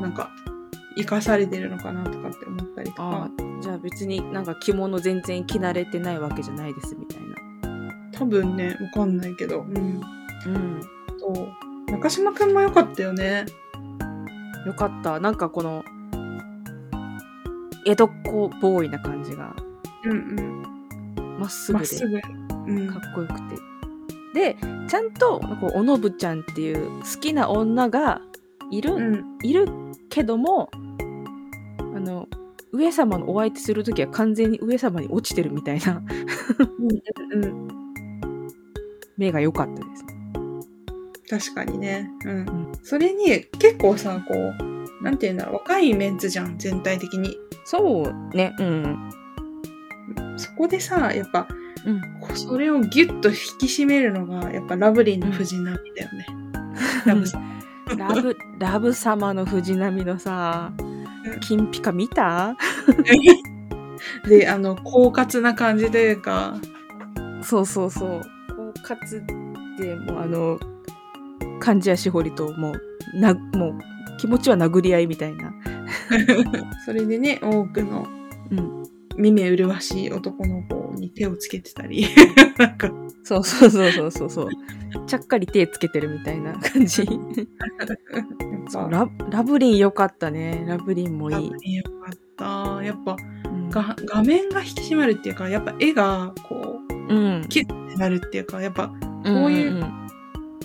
[0.00, 0.30] なんか、
[0.96, 7.36] 生かされてるのかなとかって思ったりとあか、ーじゃあ別になんか着物全然着慣れてないわけじゃないですみたいな。
[8.12, 9.76] 多分ね、わかんないけど、うん。
[9.76, 10.80] うん。
[11.18, 11.28] そ
[11.88, 11.90] う。
[11.92, 13.46] 中島くんも良かったよね。
[14.66, 15.20] よかった。
[15.20, 15.84] なんかこの、
[17.86, 19.54] 江戸っ子ボーイな感じが、
[20.04, 21.38] うんうん。
[21.38, 22.20] まっすぐでまっすぐ。
[22.66, 22.88] うん。
[22.88, 23.56] かっこよくて。
[24.34, 24.56] で、
[24.88, 28.20] ちゃんと、こうおのぶちゃんっていう好きな女が
[28.70, 29.38] いる、うん。
[29.42, 29.66] いる
[30.18, 30.68] けども、
[31.94, 32.26] あの、
[32.72, 36.02] 上様のお相手するときは完全に上様に落ちてるみたいな
[36.78, 37.68] うんうん。
[39.16, 40.14] 目が良かったですね。
[41.30, 42.10] 確かにね。
[42.24, 42.40] うん。
[42.40, 47.36] んそれに、結構さ、こう、なんていうんだろう、若いメンツじゃん、全体的に。
[47.64, 49.10] そうね、うん。
[50.36, 51.46] そこでさ、やっぱ、
[51.86, 52.36] うん。
[52.36, 56.26] それをギュッと引き締めるのが、やっぱラブリーの藤波だよね。
[57.06, 57.57] ラブさん。
[57.96, 60.82] ラブ、ラブ様の藤波のさう
[61.36, 62.56] ん、金ピカ見た？
[64.28, 66.54] で、あの、狡猾な感じというか、
[67.42, 68.22] そうそうそう。
[68.82, 69.26] 狡猾
[69.78, 70.58] でもうあの、
[71.60, 73.78] 貫地谷しほりともう、な、もう、
[74.18, 75.52] 気持ちは殴り合いみたいな。
[76.84, 78.06] それでね、多くの
[78.50, 78.84] うん。
[79.18, 82.06] 耳麗しい男の子に手をつけてたり、
[82.58, 82.90] なんか、
[83.24, 84.48] そうそうそうそうそうそう。
[85.06, 87.04] ちゃっかり手つけてるみたいな感じ。
[88.90, 90.64] ララブリン良かったね。
[90.66, 91.56] ラブリンもいいラブ。
[91.62, 92.84] リーよかった。
[92.84, 97.46] やっぱ、うんが画面が引き締まるっていうか、やっぱ絵が、こう、うん。
[97.48, 99.80] キュッてなるっていうか、やっぱ、ここういうん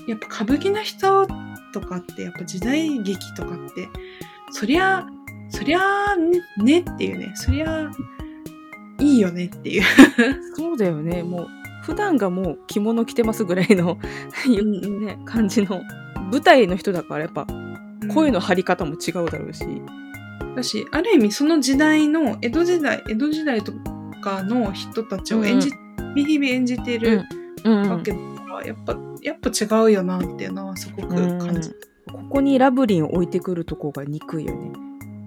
[0.07, 1.27] やっぱ歌舞伎の人
[1.73, 3.89] とかって、やっぱ時代劇とかって、
[4.51, 5.05] そりゃ、
[5.49, 7.89] そりゃねねっていうね、そりゃ
[9.03, 9.83] いいよねっていう。
[10.55, 11.23] そうだよね。
[11.23, 11.47] もう、
[11.83, 13.97] 普段がもう着物着てますぐらいの、
[14.47, 15.81] んね、感じの。
[16.31, 17.45] 舞台の人だからやっぱ
[18.13, 19.65] 声の張り方も違うだろうし。
[20.55, 23.73] だし、ある意味その時代の、江戸時代、江戸時代と
[24.21, 25.69] かの人たちを演じ、
[26.15, 27.23] 日々演じてる
[27.65, 31.69] うんわけだから、やっぱ、やっぱ違うよなっていうのはすごく感じ
[32.11, 34.71] ここにラブリンを置いてくるとこが憎いよね。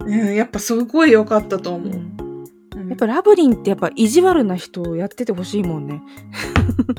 [0.00, 2.25] うん、やっぱすごい良かったと思う。
[2.96, 6.02] っぱラブリンってやっぱ意地悪な人をやっててほしいもんね。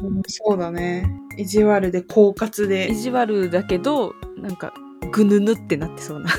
[0.01, 1.09] うんそうだね。
[1.37, 2.95] 意地悪で狡猾で意。
[2.95, 4.73] 地悪だけど、なんか、
[5.11, 6.29] ぐぬぬってなってそうな。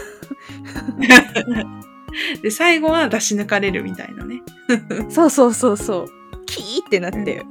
[2.43, 4.43] で、最後は出し抜かれるみたいなね。
[5.09, 6.07] そうそうそうそう。
[6.47, 7.45] キーってなって、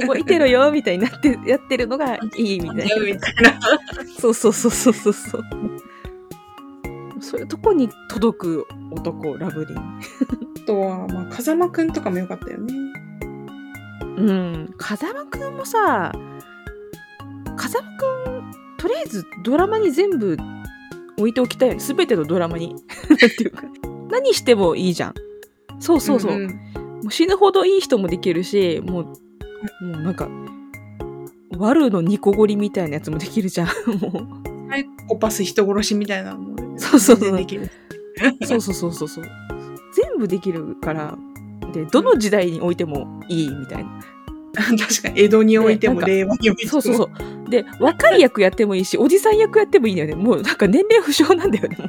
[0.00, 2.84] 覚えてろよみたいになってやってるのがいいみたいな。
[2.96, 3.60] みたいな。
[4.18, 5.42] そうそうそうそうそうそう。
[7.20, 10.00] そういうとこに届く男、ラブリン。
[10.70, 12.74] あとは、まあ、風間くんとかも良かったよね。
[14.18, 14.74] うん。
[14.78, 16.12] 風間くんもさ、
[17.56, 20.36] 風間くん、とりあえずドラマに全部
[21.18, 21.80] 置いておきたい。
[21.80, 22.76] すべてのドラマに。
[23.36, 23.64] ていうか。
[24.12, 25.14] 何してもいいじゃん。
[25.80, 26.36] そうそうそう。
[26.36, 29.12] んんもう死ぬほどいい人もできるし、もう、も
[29.80, 30.28] うなんか、
[31.58, 33.66] ワルのニコゴリみたいなやつもできるじゃん。
[33.98, 37.68] もサイコパス人殺しみたいなのもね、そうそうできる。
[38.40, 38.46] う。
[38.46, 39.24] そうそうそうそうそう。
[40.20, 41.16] 全部できるから、
[41.72, 43.90] で、どの時代においてもいいみたいな。
[44.76, 46.70] 確かに江戸においても令和においても。
[46.70, 47.50] そうそうそう。
[47.50, 50.14] で、若い役やってもいいし、おじさん役やってもいいんだよね。
[50.16, 51.88] もうなんか年齢不詳なんだよね、も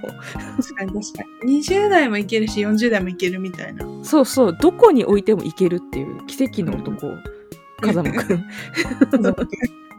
[0.57, 1.59] 確かに確かに。
[1.59, 3.85] 20代もいけるし、40代もいけるみたいな。
[3.85, 4.05] う。
[4.05, 4.57] そうそう。
[4.59, 7.11] どこに置いてもいけるっていう奇跡の男、
[7.81, 8.45] 風間くん。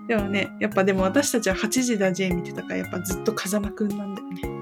[0.06, 4.61] でもね、やっぱでも私たちは8時だ J 見てたから、やっぱずっと風間くんなんだよね。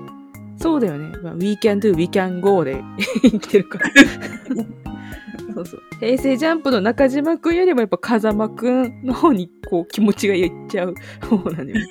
[0.60, 1.16] そうだよね。
[1.22, 2.82] まあ、We can do, we can go で
[3.22, 3.90] 生きてるから。
[5.54, 5.80] そうそう。
[6.00, 11.86] 平成ジャンプの中島くんよりもやっぱ風間くんの方にこう気持ちがいっちゃう方なんだよ ね。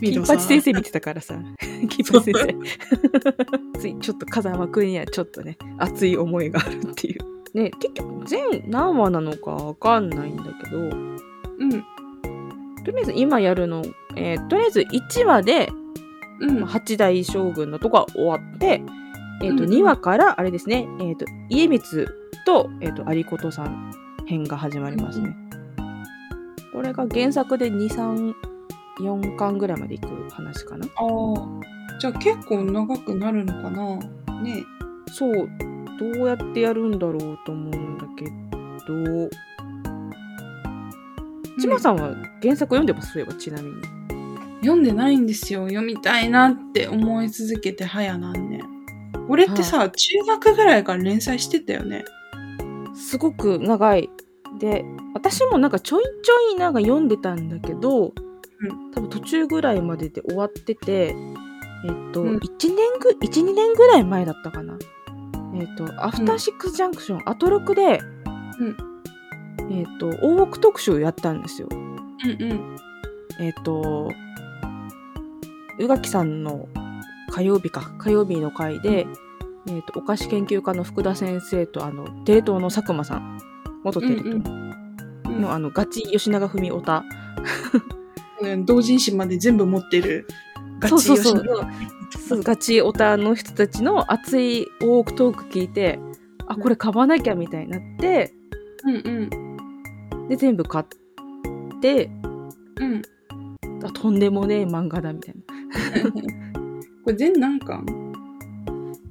[0.00, 1.36] 金八先生見てたからさ。
[1.88, 3.78] 金八先生。
[3.80, 7.18] ついちょっと風間くんにはちょっとね、熱い思いがあるっていう。
[7.54, 10.84] ね、結局全何話なのかわかんないんだけど、う
[11.64, 11.70] ん。
[12.84, 13.82] とりあえず今やるの、
[14.16, 15.70] えーとりあえず1話で
[16.40, 16.64] うん。
[16.64, 18.82] 八代将軍のとこは終わって、
[19.42, 22.06] えっ、と、うん2話から、あれですね、えっ、と、家光
[22.46, 23.92] と、えっ、と、有功さん
[24.26, 25.34] 編が始まりますね。
[26.72, 28.34] これが原作で2、3、
[29.00, 30.86] 4巻ぐらいまでいく話かな。
[30.86, 31.98] ああ。
[32.00, 33.96] じゃあ結構長くなるのかな？
[34.42, 34.64] ね
[35.10, 35.48] そう、
[35.98, 39.28] どうやってやるんだろうと思うんだけど、
[41.60, 43.12] ちまさんは原作読んでます？
[43.12, 43.76] そういえば、ちなみに。
[44.60, 45.68] 読んでないんですよ。
[45.68, 48.62] 読みたいなって思い続けて早何年。
[49.28, 52.04] 俺ってさ、中学ぐらいから連載してたよね。
[52.94, 54.10] すごく長い。
[54.58, 58.12] で、私もなんかちょいちょいなんか読んでたんだけど、
[58.94, 61.14] 多分途中ぐらいまでで終わってて、
[61.84, 64.76] えっと、うん1年ぐ、1、2年ぐらい前だったかな。
[65.54, 68.00] えっと、アフターシックスジャンクション、アトロクで、
[69.70, 71.68] えっと、大奥特集やったんですよ。
[71.70, 72.76] うんうん。
[73.40, 74.10] えっと、
[75.78, 76.68] 宇垣さんの
[77.30, 79.06] 火曜日か、火曜日の回で、
[79.68, 83.38] えっと、お菓子研究家の福田先生と、あの、テレ東の佐久間さん、
[83.84, 87.04] 元テレ東うんの、あの、ガチ吉永文オタ。
[88.40, 90.26] う ん同人誌まで全部持ってる。
[90.80, 91.44] ガチそうそう。
[91.44, 91.68] そう
[92.10, 95.98] そうガチオタの人たちの熱い大奥トーク聞いて、
[96.46, 98.34] あ、これ買わなきゃみたいになって、
[98.84, 99.28] うん
[100.20, 100.28] うん。
[100.28, 100.86] で、全部買っ
[101.80, 102.10] て、
[102.76, 103.02] うん。
[103.84, 105.42] あとんでもねえ漫画だみたいな。
[107.04, 107.84] これ全何巻？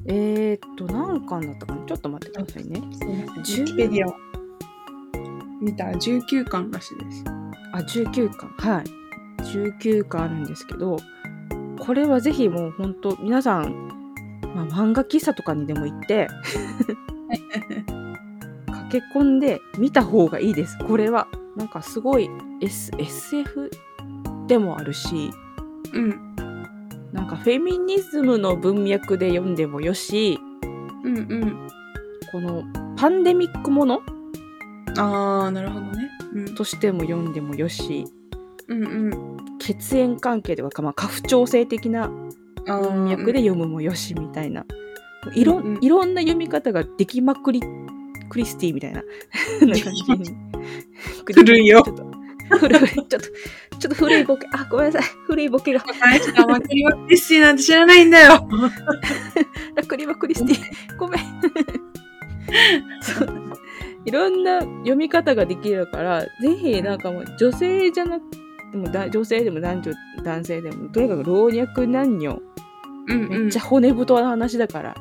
[0.06, 1.86] えー、っと、何巻だったかな？
[1.86, 2.80] ちょっと待ってくださいね。
[2.80, 4.16] ウィキペディアを
[5.62, 7.24] 見たら19巻らしいです。
[7.74, 8.50] あ、19巻。
[8.58, 8.86] はい。
[9.44, 10.98] 19巻あるんですけど、
[11.80, 13.88] これはぜひもう本当皆さん、
[14.56, 16.28] まあ、漫画喫茶とかにでも行って、
[18.90, 20.78] 駆け込んで見た方がいいです。
[20.80, 21.28] これは。
[21.56, 22.30] なんかすごい、
[22.62, 23.72] S、SF
[24.48, 25.32] でもあるし、
[25.94, 26.36] うん。
[27.14, 30.40] なんかフェミニズムの文脈で読んでもよし、
[31.04, 31.68] うんうん。
[32.32, 32.64] この
[32.98, 34.02] パンデミックもの
[34.98, 36.10] あー、なるほどね。
[36.34, 36.56] うん。
[36.56, 38.06] としても読んでもよし、
[38.68, 39.38] うんうん。
[39.60, 42.10] 血縁関係とか、まあ、家父長制的な
[42.68, 44.66] あ文脈で読むもよしみたいな、
[45.34, 47.62] いろうんうんいろんな読み方ができまくり
[48.30, 49.02] クリスティみたいな
[49.62, 50.36] な感じ に
[51.34, 52.17] 古いよちょっと
[52.50, 53.28] 古いちょっとちょ
[53.78, 55.12] っと古いボケあごめんなさい。
[55.26, 55.84] 古いボケが。
[56.00, 58.48] 大したマクリマクリスティなんて知らないんだよ。
[59.76, 61.22] ラクリマクリスティごめん。
[63.02, 63.48] そう。
[64.06, 68.26] いろんな読み方ができるからぜひなんかもう女性じゃなく
[68.72, 69.92] てもだ女性でも男女
[70.24, 72.42] 男性でもとにかく老若男女。
[73.10, 73.30] うんうん。
[73.44, 74.96] めっちゃ骨太な話だから、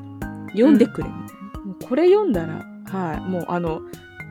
[0.52, 1.08] 読んでくれ。
[1.08, 1.60] みたいな。
[1.64, 3.80] もうこれ読んだら、はい、もうあの、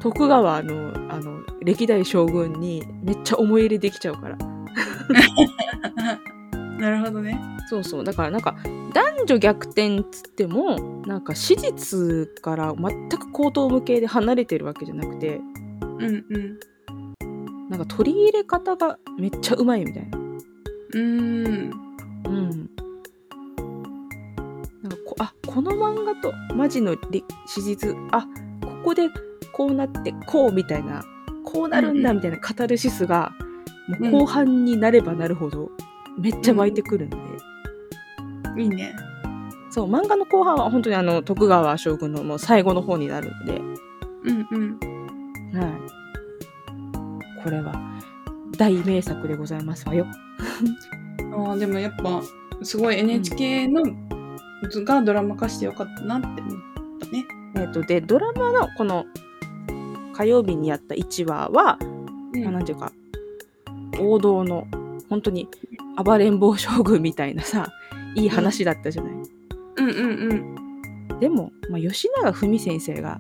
[0.05, 4.37] 徳川の、あの、歴代将軍にめっちゃ思い入れできちゃうから。
[6.77, 7.41] なるほどね。
[7.67, 8.03] そうそう。
[8.03, 8.55] だからなんか、
[8.93, 15.41] 男女逆転っつっても、なんか史実から全く口頭無形で離れてるわけじゃなくて、
[15.81, 16.59] うんうん。
[17.71, 20.19] なんか取り入れ方がめっちゃうまいみたいな。
[20.19, 21.71] うーん。
[22.27, 22.69] うん。
[24.83, 28.27] なんかこあこの漫画とマジのり史実あ
[28.61, 29.09] ここで
[29.55, 31.03] こうなってこうみたいな
[31.45, 33.45] こうなるんだうんみたいなカタルシスが、うん
[33.99, 35.69] もう後半になればなるほど
[36.17, 37.17] めっちゃ湧いてくるんで、
[38.57, 38.95] いいね。
[39.69, 43.61] そう漫画の後半は本当にあの徳川将軍のもう最後の方になるんで、
[44.23, 44.79] うんうん。
[45.59, 47.73] はい、これは
[48.57, 50.07] 大名作でございますわよ。
[51.37, 52.23] ああ、でもやっぱ、
[52.63, 53.83] すごい NHK の、
[54.83, 56.41] がドラマ化してよかったなって思っ
[56.99, 57.25] たね。
[57.57, 59.05] えっ、とでドラマのこの
[60.15, 61.77] 火曜日にやった1話は
[62.33, 62.91] うんまあ、なんていうか
[63.99, 64.67] 王道の
[65.09, 65.47] 本当に
[66.03, 67.71] 暴れん坊将軍みたいなさ
[68.15, 69.25] いい話だったじゃない、うん
[69.77, 70.55] うん
[71.11, 71.19] うん。
[71.19, 73.19] でも、まあ、吉永文先生が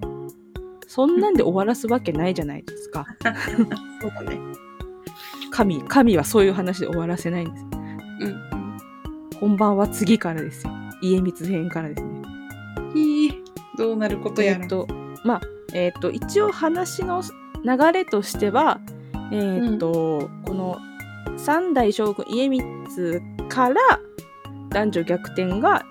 [0.87, 3.05] そんなんで終わらすわけないじゃないですか。
[4.01, 4.39] そうだね。
[5.51, 7.65] 神、神はそういう話で終わらせないんです。
[8.21, 8.55] うん
[9.39, 10.73] 本番は次からですよ。
[11.01, 12.21] 家光編からですね。
[12.77, 12.97] うん。
[12.97, 13.43] いい。
[13.77, 14.63] どうなることやら。
[14.63, 14.87] えっと、
[15.25, 15.41] まあ、
[15.75, 17.21] えっ、と、一応話の
[17.65, 18.79] 流れとしては、
[19.31, 20.77] えっ、と、この
[21.37, 23.75] 三代将軍家光から
[24.69, 25.85] 男女逆転が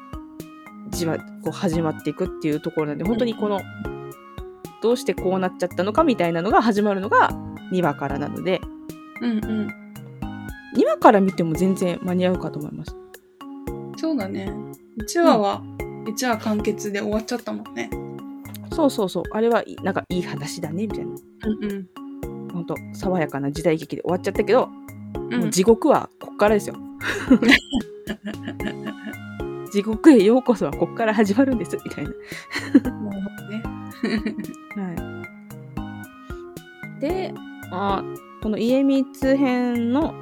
[0.89, 3.61] じわこう始まっていくっていうところなんで、本当にこの、
[4.83, 7.31] どうしてこうなっちゃったのかみたいなのが始まるのが
[7.71, 8.63] 2話からなので、
[9.21, 9.69] うんうん。
[10.79, 12.97] 2話から見ても全然間に合うかと思います。
[13.99, 14.51] そうだね。
[14.99, 15.63] 1話は、
[16.07, 17.91] 1話完結で終わっちゃったもんね。
[18.75, 19.23] そうそうそう。
[19.33, 21.13] あれはいいなんかいい話だね、みたいな。
[21.13, 21.15] う
[21.61, 21.89] んうん。
[22.53, 24.69] 本当爽やかな時代劇で終わっちゃったけど、
[25.31, 26.77] うんもう地獄はこっからですよ。
[29.73, 32.11] 地獄へようこそはこっから始まるんです、みたいな。
[32.11, 32.17] な
[33.17, 33.63] るほどね。
[34.77, 35.27] は
[36.99, 37.01] い。
[37.01, 37.35] で、
[37.71, 38.05] あ
[38.43, 40.15] この家光編の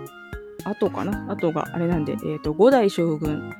[0.64, 1.32] 後かな？
[1.32, 3.52] 後があれなんで、えっ、と、五代将軍、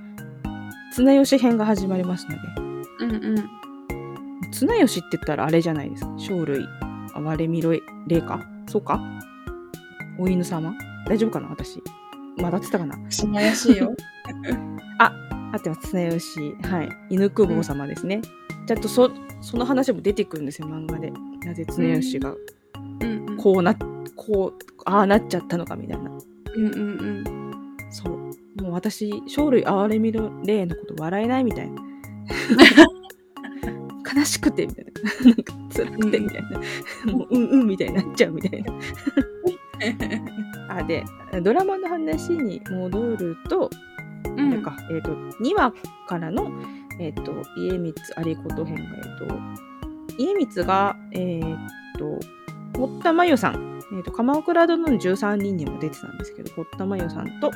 [0.92, 2.38] 綱吉編が始まりますので、
[3.00, 3.62] うんうん。
[4.53, 6.15] 綱吉って言ったらあれじゃないですか。
[6.19, 6.65] 生類、
[7.15, 7.73] 哀れみろ
[8.07, 8.47] 霊か？
[8.69, 9.01] そうか？
[10.19, 10.75] お犬様？
[11.09, 11.49] 大丈夫かな？
[11.49, 11.83] 私。
[12.37, 12.97] まだってたかな？
[13.11, 13.93] 素晴らしいよ。
[15.01, 15.88] 合ってます。
[15.88, 16.41] 綱吉。
[16.62, 16.88] はい。
[17.11, 18.23] 犬久保様ですね。
[18.67, 19.11] ちゃんとそ、
[19.41, 21.12] その話も出てくるんですよ、漫画で。
[21.45, 22.35] なぜ綱吉が
[23.01, 23.37] うんうん。
[23.37, 23.75] こうな、
[24.17, 26.11] こう、ああなっちゃったのかみたいな。
[26.55, 26.79] うんうんう
[27.21, 27.25] ん。
[27.91, 28.17] そう。
[28.62, 31.83] もう私、生類憐れみる霊のこと笑えないみたいな。
[34.14, 34.92] 悲しくて、みたいな。
[35.31, 36.61] なんか辛くて、みたいな。
[37.12, 38.72] もう、うんうんみたいになっちゃうみたいな。
[40.77, 41.05] あ、で、
[41.42, 43.70] ドラマの話に戻ると、
[44.25, 45.11] うんか、えっ、と、
[45.42, 45.75] 2話
[46.07, 46.51] からの、
[46.98, 47.94] えっ、と、家光
[48.29, 51.42] 有事編が、えっ、と、家光が、えっ、
[51.98, 52.20] と、
[52.79, 57.51] 堀田真由さん、えっ、と、鎌倉殿の13人にも出てたんですけど、堀田真由さんと、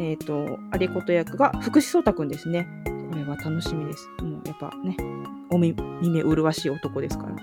[0.00, 2.66] えっ、と、有事役が福士蒼太くんですね。
[3.14, 4.10] これは楽しみです。
[4.22, 4.96] もうやっぱね、
[5.48, 5.72] おみ
[6.02, 7.36] 耳麗しい男ですから。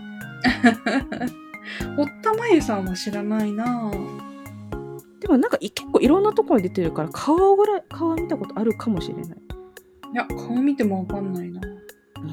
[1.96, 5.20] 堀田真由さんは知らないなぁ。
[5.22, 9.24] でもなんかい結構いろんなところに出てるから、顔ぐらい、顔は見たことあるかもしれない。
[9.24, 11.62] いや、顔見てもわかんないな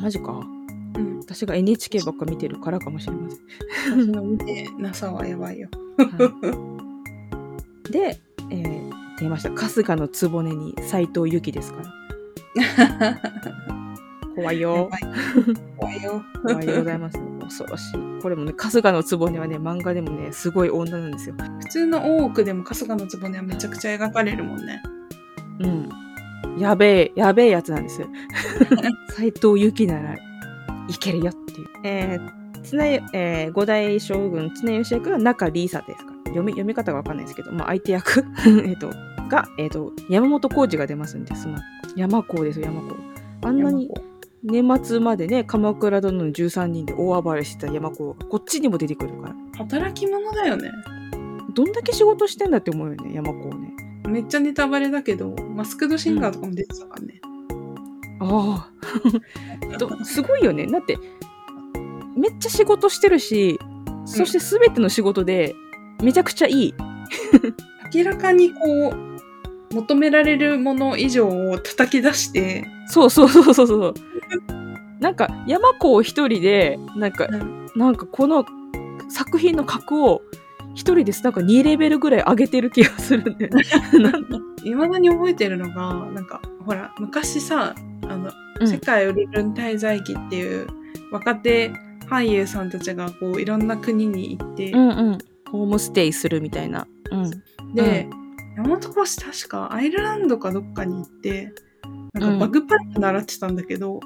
[0.03, 0.33] マジか。
[0.33, 1.21] うん。
[1.21, 4.31] 私が NHK ばっか見てるからかもしれません。
[4.33, 5.69] 見てなさはやばいよ。
[5.97, 6.75] は
[7.87, 8.21] いで、
[8.51, 9.51] えー、出ました。
[9.55, 11.98] 春日の局に斎藤由貴ですから。
[14.35, 14.91] 怖いやよ。
[15.77, 16.23] 怖いよ。
[16.43, 17.19] 怖いでございます。
[17.41, 18.23] 恐ろしい。
[18.23, 21.35] これもね、春日の局はね、漫画でもね、すごい女なんですよ。
[21.61, 24.83] 普通の大奥でも春日の局はめちゃくちゃ描かれるもんね。
[25.61, 25.89] うん。
[26.59, 28.09] やべえ、やべえやつなんですよ。
[29.11, 30.19] 斎藤由貴ならい
[30.99, 31.31] けるよ。
[31.31, 31.69] っていう。
[31.85, 33.03] えー、綱よ。
[33.13, 38.25] えー、五代将軍綱吉役が中里依紗ですか読み読み方がわかんないですけど、まあ、相手役
[38.67, 38.91] えっと
[39.29, 41.59] が、えっと山本浩二が出ますんで、その
[41.97, 42.97] 山子ですよ、山子。
[43.43, 43.91] あんなに
[44.43, 49.35] 年末までね、鎌倉殿の13人で大暴れしてた山子がこっちにも出てくるから。
[49.59, 50.71] 働き者だよね。
[51.55, 53.73] どんだけ仕事してんだって思うよね、山子をね。
[54.09, 57.21] めっちゃネタバレだけど、マスクドシンガーとかも出てたからね。
[58.21, 58.71] ああ。
[59.79, 60.67] どすごいよね。
[60.67, 60.99] だって、
[62.17, 63.59] めっちゃ仕事してるし、
[64.05, 65.55] そして全ての仕事で
[66.03, 66.75] めちゃくちゃいい。
[67.95, 68.61] 明らかにこ
[68.95, 69.08] う、
[69.71, 73.95] 求められるもの以上を叩き出して、そうそうそうそうそう。
[75.01, 78.45] なんか、山子を一人で、なんか、うんなんかこの
[79.09, 80.23] 作品の格を
[80.75, 83.51] 一人ですなんか2レベルぐらい上げてる気がするね。
[84.65, 90.67] いまだに覚えてるのが、なんか、ほら、昔さ、あの、うん世界を理論滞在記っていう
[91.13, 91.71] 若手
[92.09, 95.19] 俳優さんたちがこういろんな国に行って、うんうん。
[95.53, 96.87] ホームステイするみたいな。
[97.13, 97.31] うん。
[97.75, 98.09] で、
[98.59, 101.55] 山本講師確かアイルランドかどっかに行って、
[102.13, 104.01] なんかバグパイプ習ってたんだけど、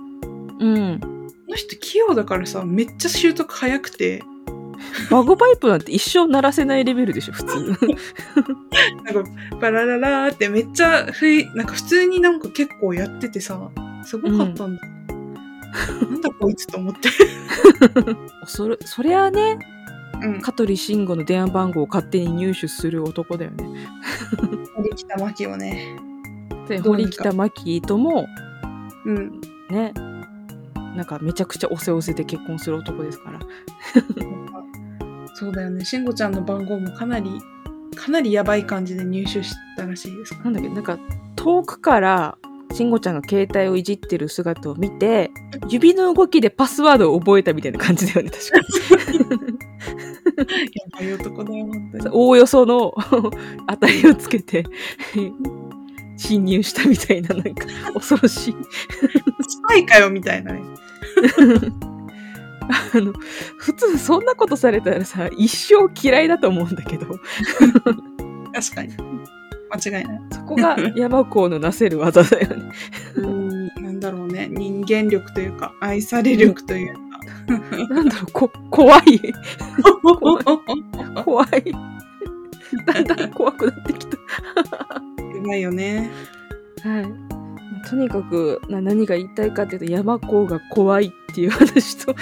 [0.59, 1.01] うん。
[1.01, 1.07] こ
[1.49, 4.23] の人器用だからさ、めっちゃ習得早くて、
[5.11, 7.61] バグパイプなんて一生鳴らせないレベルでしょ、普通。
[9.05, 13.59] なんか、バラララーってめっちゃふい、なんか普通になんか結構やっててさ、
[14.05, 14.83] すごかったんだ。
[16.11, 17.09] なんだこいつと思って。
[18.47, 19.59] それ、そりゃあね、
[20.23, 20.41] うん。
[20.43, 23.89] 香取慎吾の電話番号を勝手に入手する男だよね。
[24.77, 25.97] 堀北真希をね。
[26.69, 28.27] で、堀北真希とも、
[29.05, 29.41] うん。
[29.71, 29.93] ね、
[30.97, 33.41] なんかめちゃくちゃおせおせで結婚する男ですから。
[35.35, 35.85] そうだよね。
[35.85, 37.31] 慎吾ちゃんの番号もかなり、
[37.97, 40.99] かなりやばい感じで入手したらしいですからなんだっけ、なんか
[41.37, 42.39] 遠くから
[42.73, 45.31] 慎吾ちゃんが携帯をいじってる姿を見て、
[45.69, 48.59] 指の動きでパスワードを覚えたみたいな感じだよね、確か
[49.13, 49.19] に。
[50.39, 50.45] や
[50.93, 52.09] ばい男だよ、本当に。
[52.11, 52.95] おおよその
[53.69, 54.65] 当たりをつけて、
[56.17, 58.57] 侵入したみたいな、なんか、恐ろしい。
[59.49, 60.63] スパイかよ、みたいなね。
[62.95, 63.13] あの、
[63.59, 67.07] 普通そんなことされたらさ、一生嫌いだと思うんだけど、
[68.55, 68.95] 確かに。
[69.73, 70.21] 間違いない。
[70.31, 72.73] そこが 山子のなせる技だよね。
[73.17, 74.49] うーん、なんだろうね。
[74.51, 77.01] 人間力というか、愛され力というか。
[77.89, 79.21] なんだろう、こ、怖い。
[81.25, 81.49] 怖い。
[82.87, 84.17] だんだん怖くなってきた。
[85.37, 86.11] うまいよね。
[86.83, 87.07] はい。
[87.89, 92.15] とにかくな何が言いたいかっていうと山子が怖いっていう話と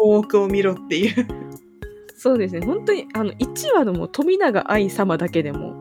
[0.00, 1.26] 大奥を見ろっていう。
[2.16, 5.78] そうですね本当にあの1話のもう富永愛様だけでも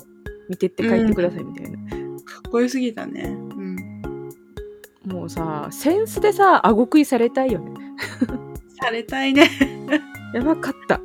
[0.50, 1.78] 見てって帰ってくださいみたいな、
[2.24, 3.24] かっこよすぎたね。
[3.24, 3.94] うん。
[5.06, 7.74] もうさセンスでさ顎食いされたいよね
[8.82, 9.50] されたいね。
[10.34, 11.02] やばかった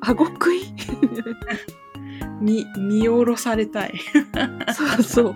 [0.00, 0.62] 顎食い
[2.40, 3.94] 見、見下ろされたい。
[4.74, 5.34] そうそう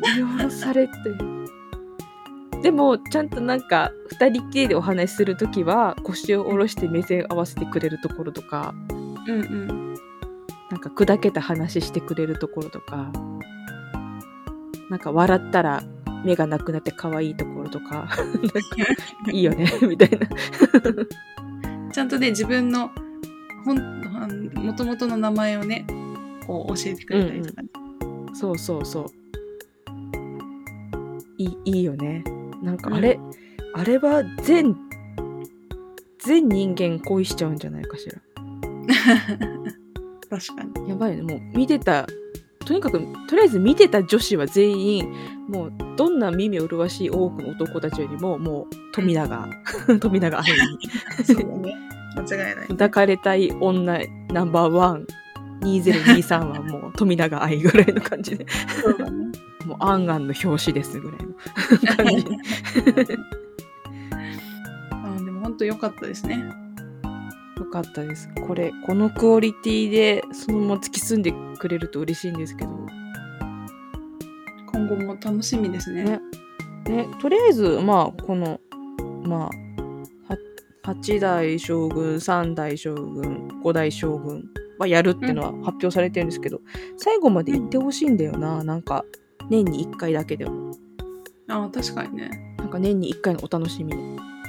[0.00, 0.92] 見下ろされて
[2.62, 8.74] でもちゃんとなんか2人きりでお話しする時は腰を下ろして目線合わせてくれるところとか
[9.26, 9.91] うんうん。
[10.82, 13.12] なんか砕けた話してくれるところとか
[14.90, 15.82] なんか笑ったら
[16.24, 18.08] 目がなくなって可愛いところとか
[19.30, 20.28] いいよね みたいな。
[21.92, 22.90] ちゃんとね、自分の、
[23.64, 25.84] ほん、あの元々の名前をね、
[26.46, 27.68] こう教えてくれたりとかね。
[28.34, 29.06] そうそうそう。
[31.38, 32.22] いいいいよね。
[32.62, 33.18] なんかあれ、
[33.74, 34.76] あれは全
[36.18, 38.16] 全人間恋しちゃうんじゃないかしら
[40.32, 40.88] 確かに。
[40.88, 42.06] やばいねもう見てた
[42.64, 45.12] とにかくとりあえず見てた女子は全員
[45.48, 49.48] もうどんな耳を麗しい多くの男たちよりももう富永
[50.00, 50.44] 富永愛
[51.24, 51.76] そうだね。
[52.16, 52.68] 間違いない。
[52.68, 54.00] に抱かれたい女
[54.32, 55.06] ナンバーワン
[55.60, 58.46] 2023は もう富永愛ぐらいの感じで
[58.82, 59.32] そうだね。
[59.66, 61.34] もうアンアンの表紙ですぐらいの
[61.96, 62.26] 感じ
[64.90, 66.61] あでも本当良かったですね。
[67.72, 68.28] よかったです。
[68.46, 72.70] これこのクオリティでそのまま突き進んでくれると嬉しいんですけど。
[74.70, 76.04] 今後も楽しみですね。
[76.04, 76.20] ね。
[76.84, 78.60] ね、とりあえずまあこの
[79.24, 79.48] ま
[80.28, 80.38] あは
[80.84, 84.44] 8代将軍3代将軍5代将軍
[84.78, 86.60] はやるっていうのは発表されてるんですけど、
[86.98, 88.62] 最後まで行ってほしいんだよな。
[88.62, 89.02] なんか
[89.48, 90.72] 年に1回だけでも。
[91.48, 92.54] ああ、確かにね。
[92.58, 93.94] なんか年に1回のお楽しみ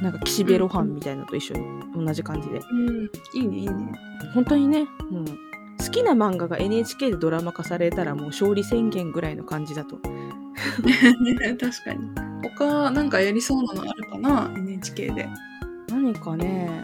[0.02, 3.12] なんか岸辺露伴みたいなのと一緒に同じ感じでうん。
[3.34, 3.92] いいね、いいね。
[4.34, 5.26] 本当にねもう
[5.80, 9.98] 好きな漫画が NHK でドラマ化されたらもう勝利宣言ぐらいの感じだと
[11.60, 12.10] 確かに。
[12.58, 15.30] 他、なんかやりそうなのあるかな ?NHK で。
[15.90, 16.84] 何かね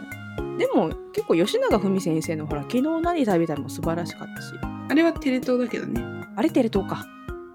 [0.58, 4.52] でも結構吉永文先生のほら昨日何食べたのも素晴らしかったし
[4.88, 6.02] あれはテレ東だけどね。
[6.36, 7.06] あれテレ東か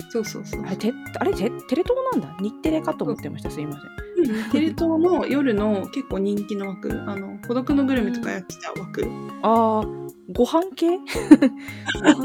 [0.09, 0.63] そうそうそう。
[0.65, 4.04] あれテあれテテレ東なんだ日テレかと思ってましたすいません
[4.51, 9.05] テレ東の夜の結構人気の枠、あの、孤独のグルメとかやってた枠。
[9.41, 11.03] あーご飯系ご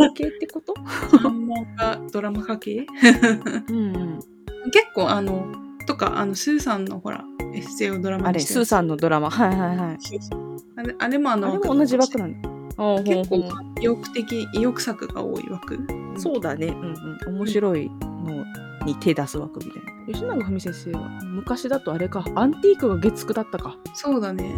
[0.07, 0.75] 飯系ってこと
[2.13, 2.87] ドラマか系
[3.69, 4.21] うん。
[4.73, 5.47] 結構あの、
[5.87, 6.85] とか、あの、スーさん。
[6.87, 7.25] のほら、
[7.55, 8.87] エッセイをドラマにしてあれスーさん。
[8.87, 9.99] のドラマはいはいはい
[10.77, 12.41] あれあれもあのあれも同じ枠なん。
[12.41, 12.49] だ
[13.03, 13.37] 結構
[13.81, 15.79] 意欲的、意欲作が多い枠。
[16.17, 16.69] そうだね。
[16.69, 17.37] うんうん。
[17.37, 18.45] 面白いの
[18.87, 20.13] に手出す枠みたいな。
[20.13, 22.25] 吉永文先生は昔だとあれか。
[22.35, 23.77] アンティークが月9だったか。
[23.95, 24.55] そうだね。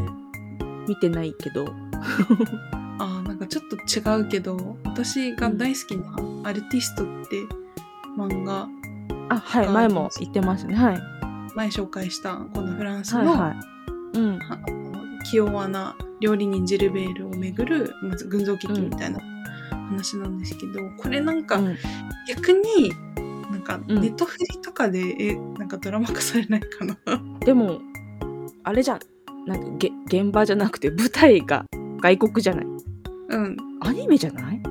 [0.86, 1.66] 見てないけど。
[2.98, 7.42] ああ、なんかちょっと違うけど、私が大好きなアルティストって
[8.16, 8.68] 漫画、
[9.28, 10.74] あはい前も言ってましたね。
[10.74, 11.00] はい。
[11.54, 13.54] 前紹介したこのフランスの、はいは
[14.14, 14.18] い。
[14.18, 14.38] うん。
[14.42, 19.20] あの気弱な料理人ジルベールをめぐるまず群像劇みたいな
[19.88, 21.76] 話なんですけど、これなんかうん。
[22.28, 22.90] 逆に
[23.50, 24.00] なんかうん。
[24.00, 26.96] ネットフリとかで、えなんかドラマ化されないかな？
[27.44, 27.80] でも
[28.64, 29.00] あれじゃん。
[29.46, 31.64] なんかげ現場じゃなくて舞台が
[32.00, 32.64] 外国じゃない？
[33.30, 33.56] うん。
[33.80, 34.62] アニメじゃない？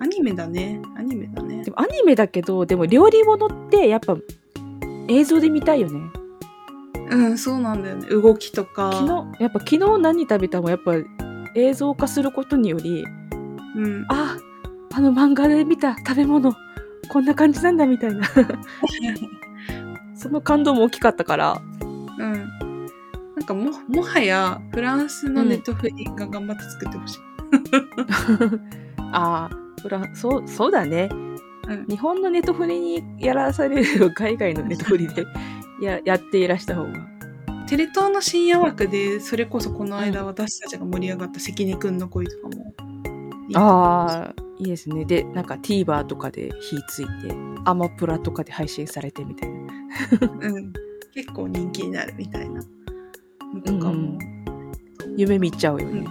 [0.00, 0.82] アニメだね。
[0.96, 1.62] アニメだね。
[1.64, 4.16] でもアニメだけどでも料理物ってやっぱ
[5.08, 6.00] 映像で見たいよね
[7.12, 8.06] うんそうなんだよね。
[8.08, 8.92] 動きとか。
[8.92, 10.94] 昨日やっぱ昨日何食べたもやっぱ
[11.54, 13.04] 映像化することにより
[13.76, 14.04] うん。
[14.08, 14.38] あ
[14.94, 16.54] あの漫画で見た食べ物
[17.08, 18.26] こんな感じなんだみたいな。
[20.14, 21.60] その感動も大きかったから。
[22.18, 22.52] うん。
[23.36, 27.18] なんかももはやフランスのネットフリが頑張って作ってほしい、
[29.12, 31.08] ああフランそうそうだね。
[31.68, 31.86] うん。
[31.86, 35.26] 日本のネトフリにやらされるよ海外のネトフリで
[35.84, 36.92] ややっていらした方が。
[37.66, 42.74] テレ東の深夜枠で、それこそこの間私たちが盛り上がった関根くんの恋とかも。
[43.54, 45.04] ああ、いいですね。
[45.04, 49.56] で、なんか TVer とかで火ついて、アマプラとかで配信されてみたいな。
[50.40, 50.72] うん。
[51.14, 52.60] 結構人気になるみたいな
[53.54, 54.18] のとかも。
[55.16, 56.06] 夢見ちゃうよね。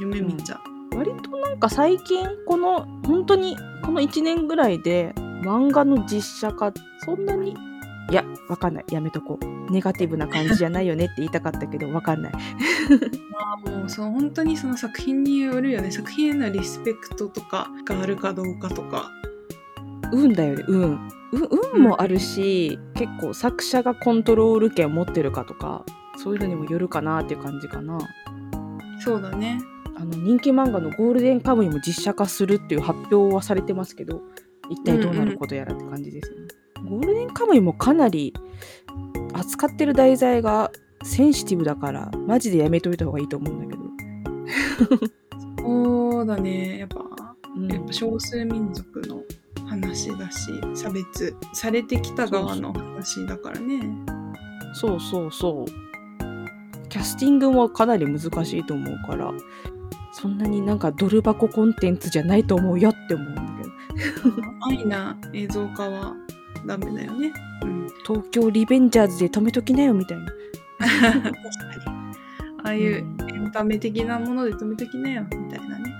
[0.00, 0.56] 夢見ちゃ
[0.92, 0.96] う。
[0.96, 5.12] 割となんか最近この本当にこの1年ぐらいで
[5.42, 6.72] 漫画の実写化
[7.04, 7.56] そんなに
[8.10, 8.84] いやわかんない。
[8.90, 9.72] やめとこう。
[9.72, 12.32] ネガティブな感じじゃないよねって言いたかったけどわかんない。
[12.32, 12.38] ま
[13.70, 15.90] あもうそう本当にその作品によるよね。
[15.90, 19.10] 作品へのリスペクトとかがあるかどうかとか。
[20.12, 20.64] 運だよね。
[20.68, 20.92] 運
[21.32, 25.86] う運もあるし、結構作者がコントロール権を持ってるかとか
[26.16, 27.98] そういうのにもよるかなっていう感じかな。
[29.00, 29.60] そうだね。
[29.96, 34.22] あの人気漫画の「ゴールデンカムイ」も実写化するっていう発表はされてますけど
[34.70, 36.61] 一体どうなることやらって感じですよね。
[36.88, 38.34] ゴールデンカムイもかなり
[39.32, 40.70] 扱ってる題材が
[41.04, 43.82] センシティブだからマジでやめといた方がいいと思うんだけど。
[45.62, 47.04] そうだねやっぱ
[47.56, 49.22] うんやっぱ少数民族の
[49.66, 53.82] 話だし差別されてきた側の話だからね
[54.74, 55.92] そうそうそう。
[56.88, 59.32] キャスティングもかなり難しいと思うから
[60.12, 63.72] そんなになんかドル箱コンテンツじゃないと思うよって思うんだけど。
[64.60, 66.14] 安易な映像化は
[66.66, 67.32] ダメだよね。
[67.62, 67.88] うん。
[68.06, 70.26] 東京リベンジャーズで止めときなよみたいな。
[70.78, 71.32] 確かに
[72.64, 75.22] ああいうエンタメ的なもので止めときなよ。
[75.22, 75.94] みたいなね。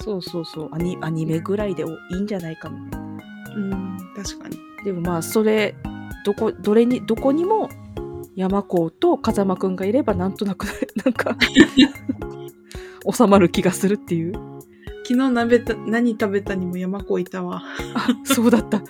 [0.00, 0.68] そうそうそう。
[0.72, 3.08] アニアニメぐらいでおいいんじゃないかみたいな。
[3.56, 3.96] うん。
[4.16, 4.58] 確かに。
[4.84, 5.74] でもまあそれ
[6.24, 7.68] どこどれにどこにも
[8.36, 10.66] 山子と風間くんがいればなんとなく
[11.04, 11.36] なんか
[13.12, 14.32] 収まる気がするっていう。
[15.04, 17.62] 昨日鍋た何食べたにも山子いたわ。
[17.94, 18.82] あそうだった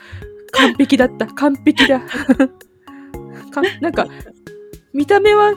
[0.53, 1.27] 完璧だった。
[1.27, 2.01] 完璧だ。
[3.51, 4.07] かなんか
[4.93, 5.57] 見た目は違う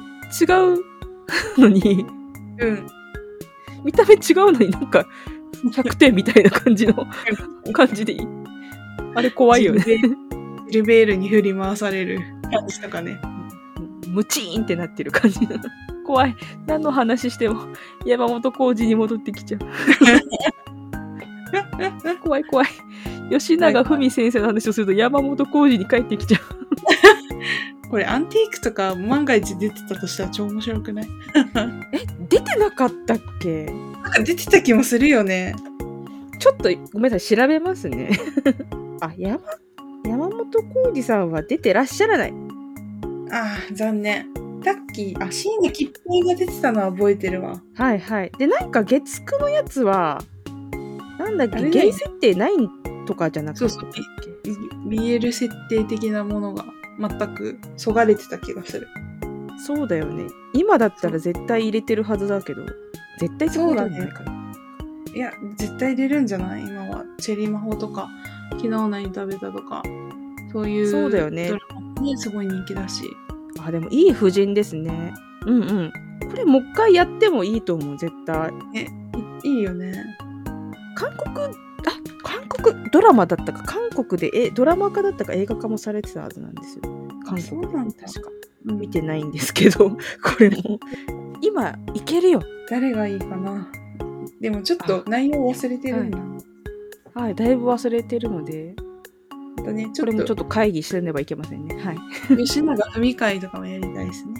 [1.59, 2.05] のに。
[2.59, 2.87] うん。
[3.83, 4.19] 見た目違う
[4.51, 5.05] のになんか
[5.73, 7.07] 100点みたいな感じの
[7.73, 8.27] 感じでいい。
[9.15, 9.83] あれ怖いよね。
[10.71, 12.19] ルベールに振り回される。
[12.51, 13.17] 感じとかね
[14.07, 15.63] ムチーンってなってる感じなの。
[16.05, 16.35] 怖い。
[16.67, 17.67] 何の話しても
[18.05, 19.61] 山本浩二に戻ってきちゃう。
[22.23, 22.67] 怖い怖い
[23.31, 26.41] 吉永文先生の話をすると山本浩二に帰ってきちゃう。
[27.89, 31.05] これアンティークとか万が一出てたとしたら超面白くない？
[31.93, 33.65] え出てなかったっけ？
[33.65, 35.55] なんか出てた気もするよね。
[36.39, 38.09] ちょっとごめんなさい調べますね。
[39.01, 39.39] あ山
[40.05, 42.33] 山本浩二さんは出てらっしゃらない。
[43.31, 44.27] ああ残念。
[44.63, 47.61] さっきあ椎名桔平が出てたのは覚えてるわ。
[47.75, 48.31] はいはい。
[48.37, 50.21] でなんか月9のやつは
[51.19, 51.55] なんだっけ？
[51.61, 51.71] ね。
[51.71, 52.51] 原設定ない
[53.11, 53.69] とかじゃなくてそう。
[53.69, 53.91] そう
[54.87, 56.65] BL 設定的なものが
[56.99, 58.87] 全くそがれてた気がする。
[59.65, 60.27] そうだよね。
[60.53, 62.63] 今だったら絶対入れてるはずだけど
[63.19, 63.97] 絶対ってことはな
[65.13, 66.63] いや絶対出るんじゃない？
[66.63, 67.03] 今は。
[67.19, 68.07] チェリー魔法とか
[68.51, 69.83] 昨日何食べたとか
[70.53, 71.51] そういうそうだよね。
[72.15, 73.03] すごい人気だし。
[73.59, 75.13] あでもいい夫人ですね。
[75.45, 75.91] うんうん。
[76.29, 78.51] これもう一回やってもいいと思う絶対。
[79.43, 79.93] いいいよね。
[80.95, 81.53] 韓国
[82.53, 86.81] 国ドラマだったか韓国でえドラマ化だったか映画化もされてたはずなんですよ。
[87.25, 87.95] 韓国そうなんだ。
[88.07, 88.29] 確か。
[88.65, 89.97] うん見てないんですけど こ
[90.39, 90.79] れも。
[91.41, 92.41] 今いけるよ。
[92.69, 93.67] 誰がいいかな。
[94.39, 96.19] でもちょっと内容忘れてるんだ、
[97.13, 97.35] はい。
[97.35, 98.75] だいぶ忘れてるので。
[99.57, 100.05] またねちょっと。
[100.05, 101.75] これもちょっと会議しねばいけませんね。
[101.77, 101.97] はい。
[102.37, 104.33] 吉永文会とかもやりたいですね。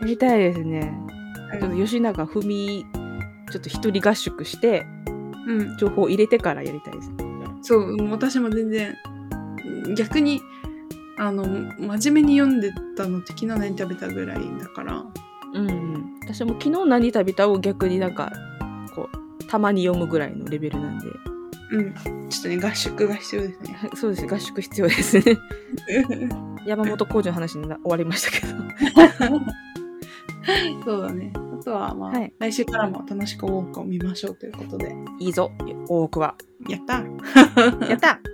[0.00, 0.92] やりたいですね。
[1.02, 1.18] うん
[1.50, 2.42] ちょっと吉永文
[3.50, 4.86] ちょっと一人合宿して
[5.46, 5.76] うん。
[5.78, 7.10] 情報を入れてからやりたいです
[7.62, 8.96] そううん私も全然
[9.96, 10.40] 逆に
[11.18, 11.44] あの
[11.78, 15.04] 真面目に読んでたのって昨日何食べたぐらいだから。
[15.54, 18.32] うん、うん、私も昨日何食べたを逆になんか
[18.94, 19.08] こ
[19.40, 21.06] うたまに読むぐらいのレベルなんで。
[21.72, 21.94] うん。
[22.28, 23.74] ちょっとね合宿が必要ですね。
[23.74, 24.26] は いそうです。
[24.26, 25.24] 合宿必要ですね。
[26.66, 28.54] 山本浩二の話にな終わりましたけど
[30.84, 31.32] そうだね。
[31.34, 32.32] あとはまあ、はい。
[32.38, 34.94] 来週からも楽しくウォークを見ましょうということで。
[35.18, 35.50] いいぞ。
[35.88, 36.34] 大奥は。
[36.68, 37.02] やった。
[37.86, 38.20] やった。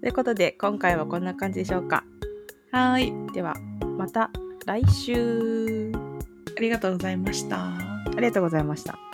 [0.00, 2.04] ということで今回はこんな感じでしょうか。
[2.70, 3.32] はーい。
[3.32, 3.54] では
[3.98, 4.30] また
[4.66, 5.92] 来週。
[6.56, 7.94] ありがとうございました。
[8.16, 9.13] ありがとうございました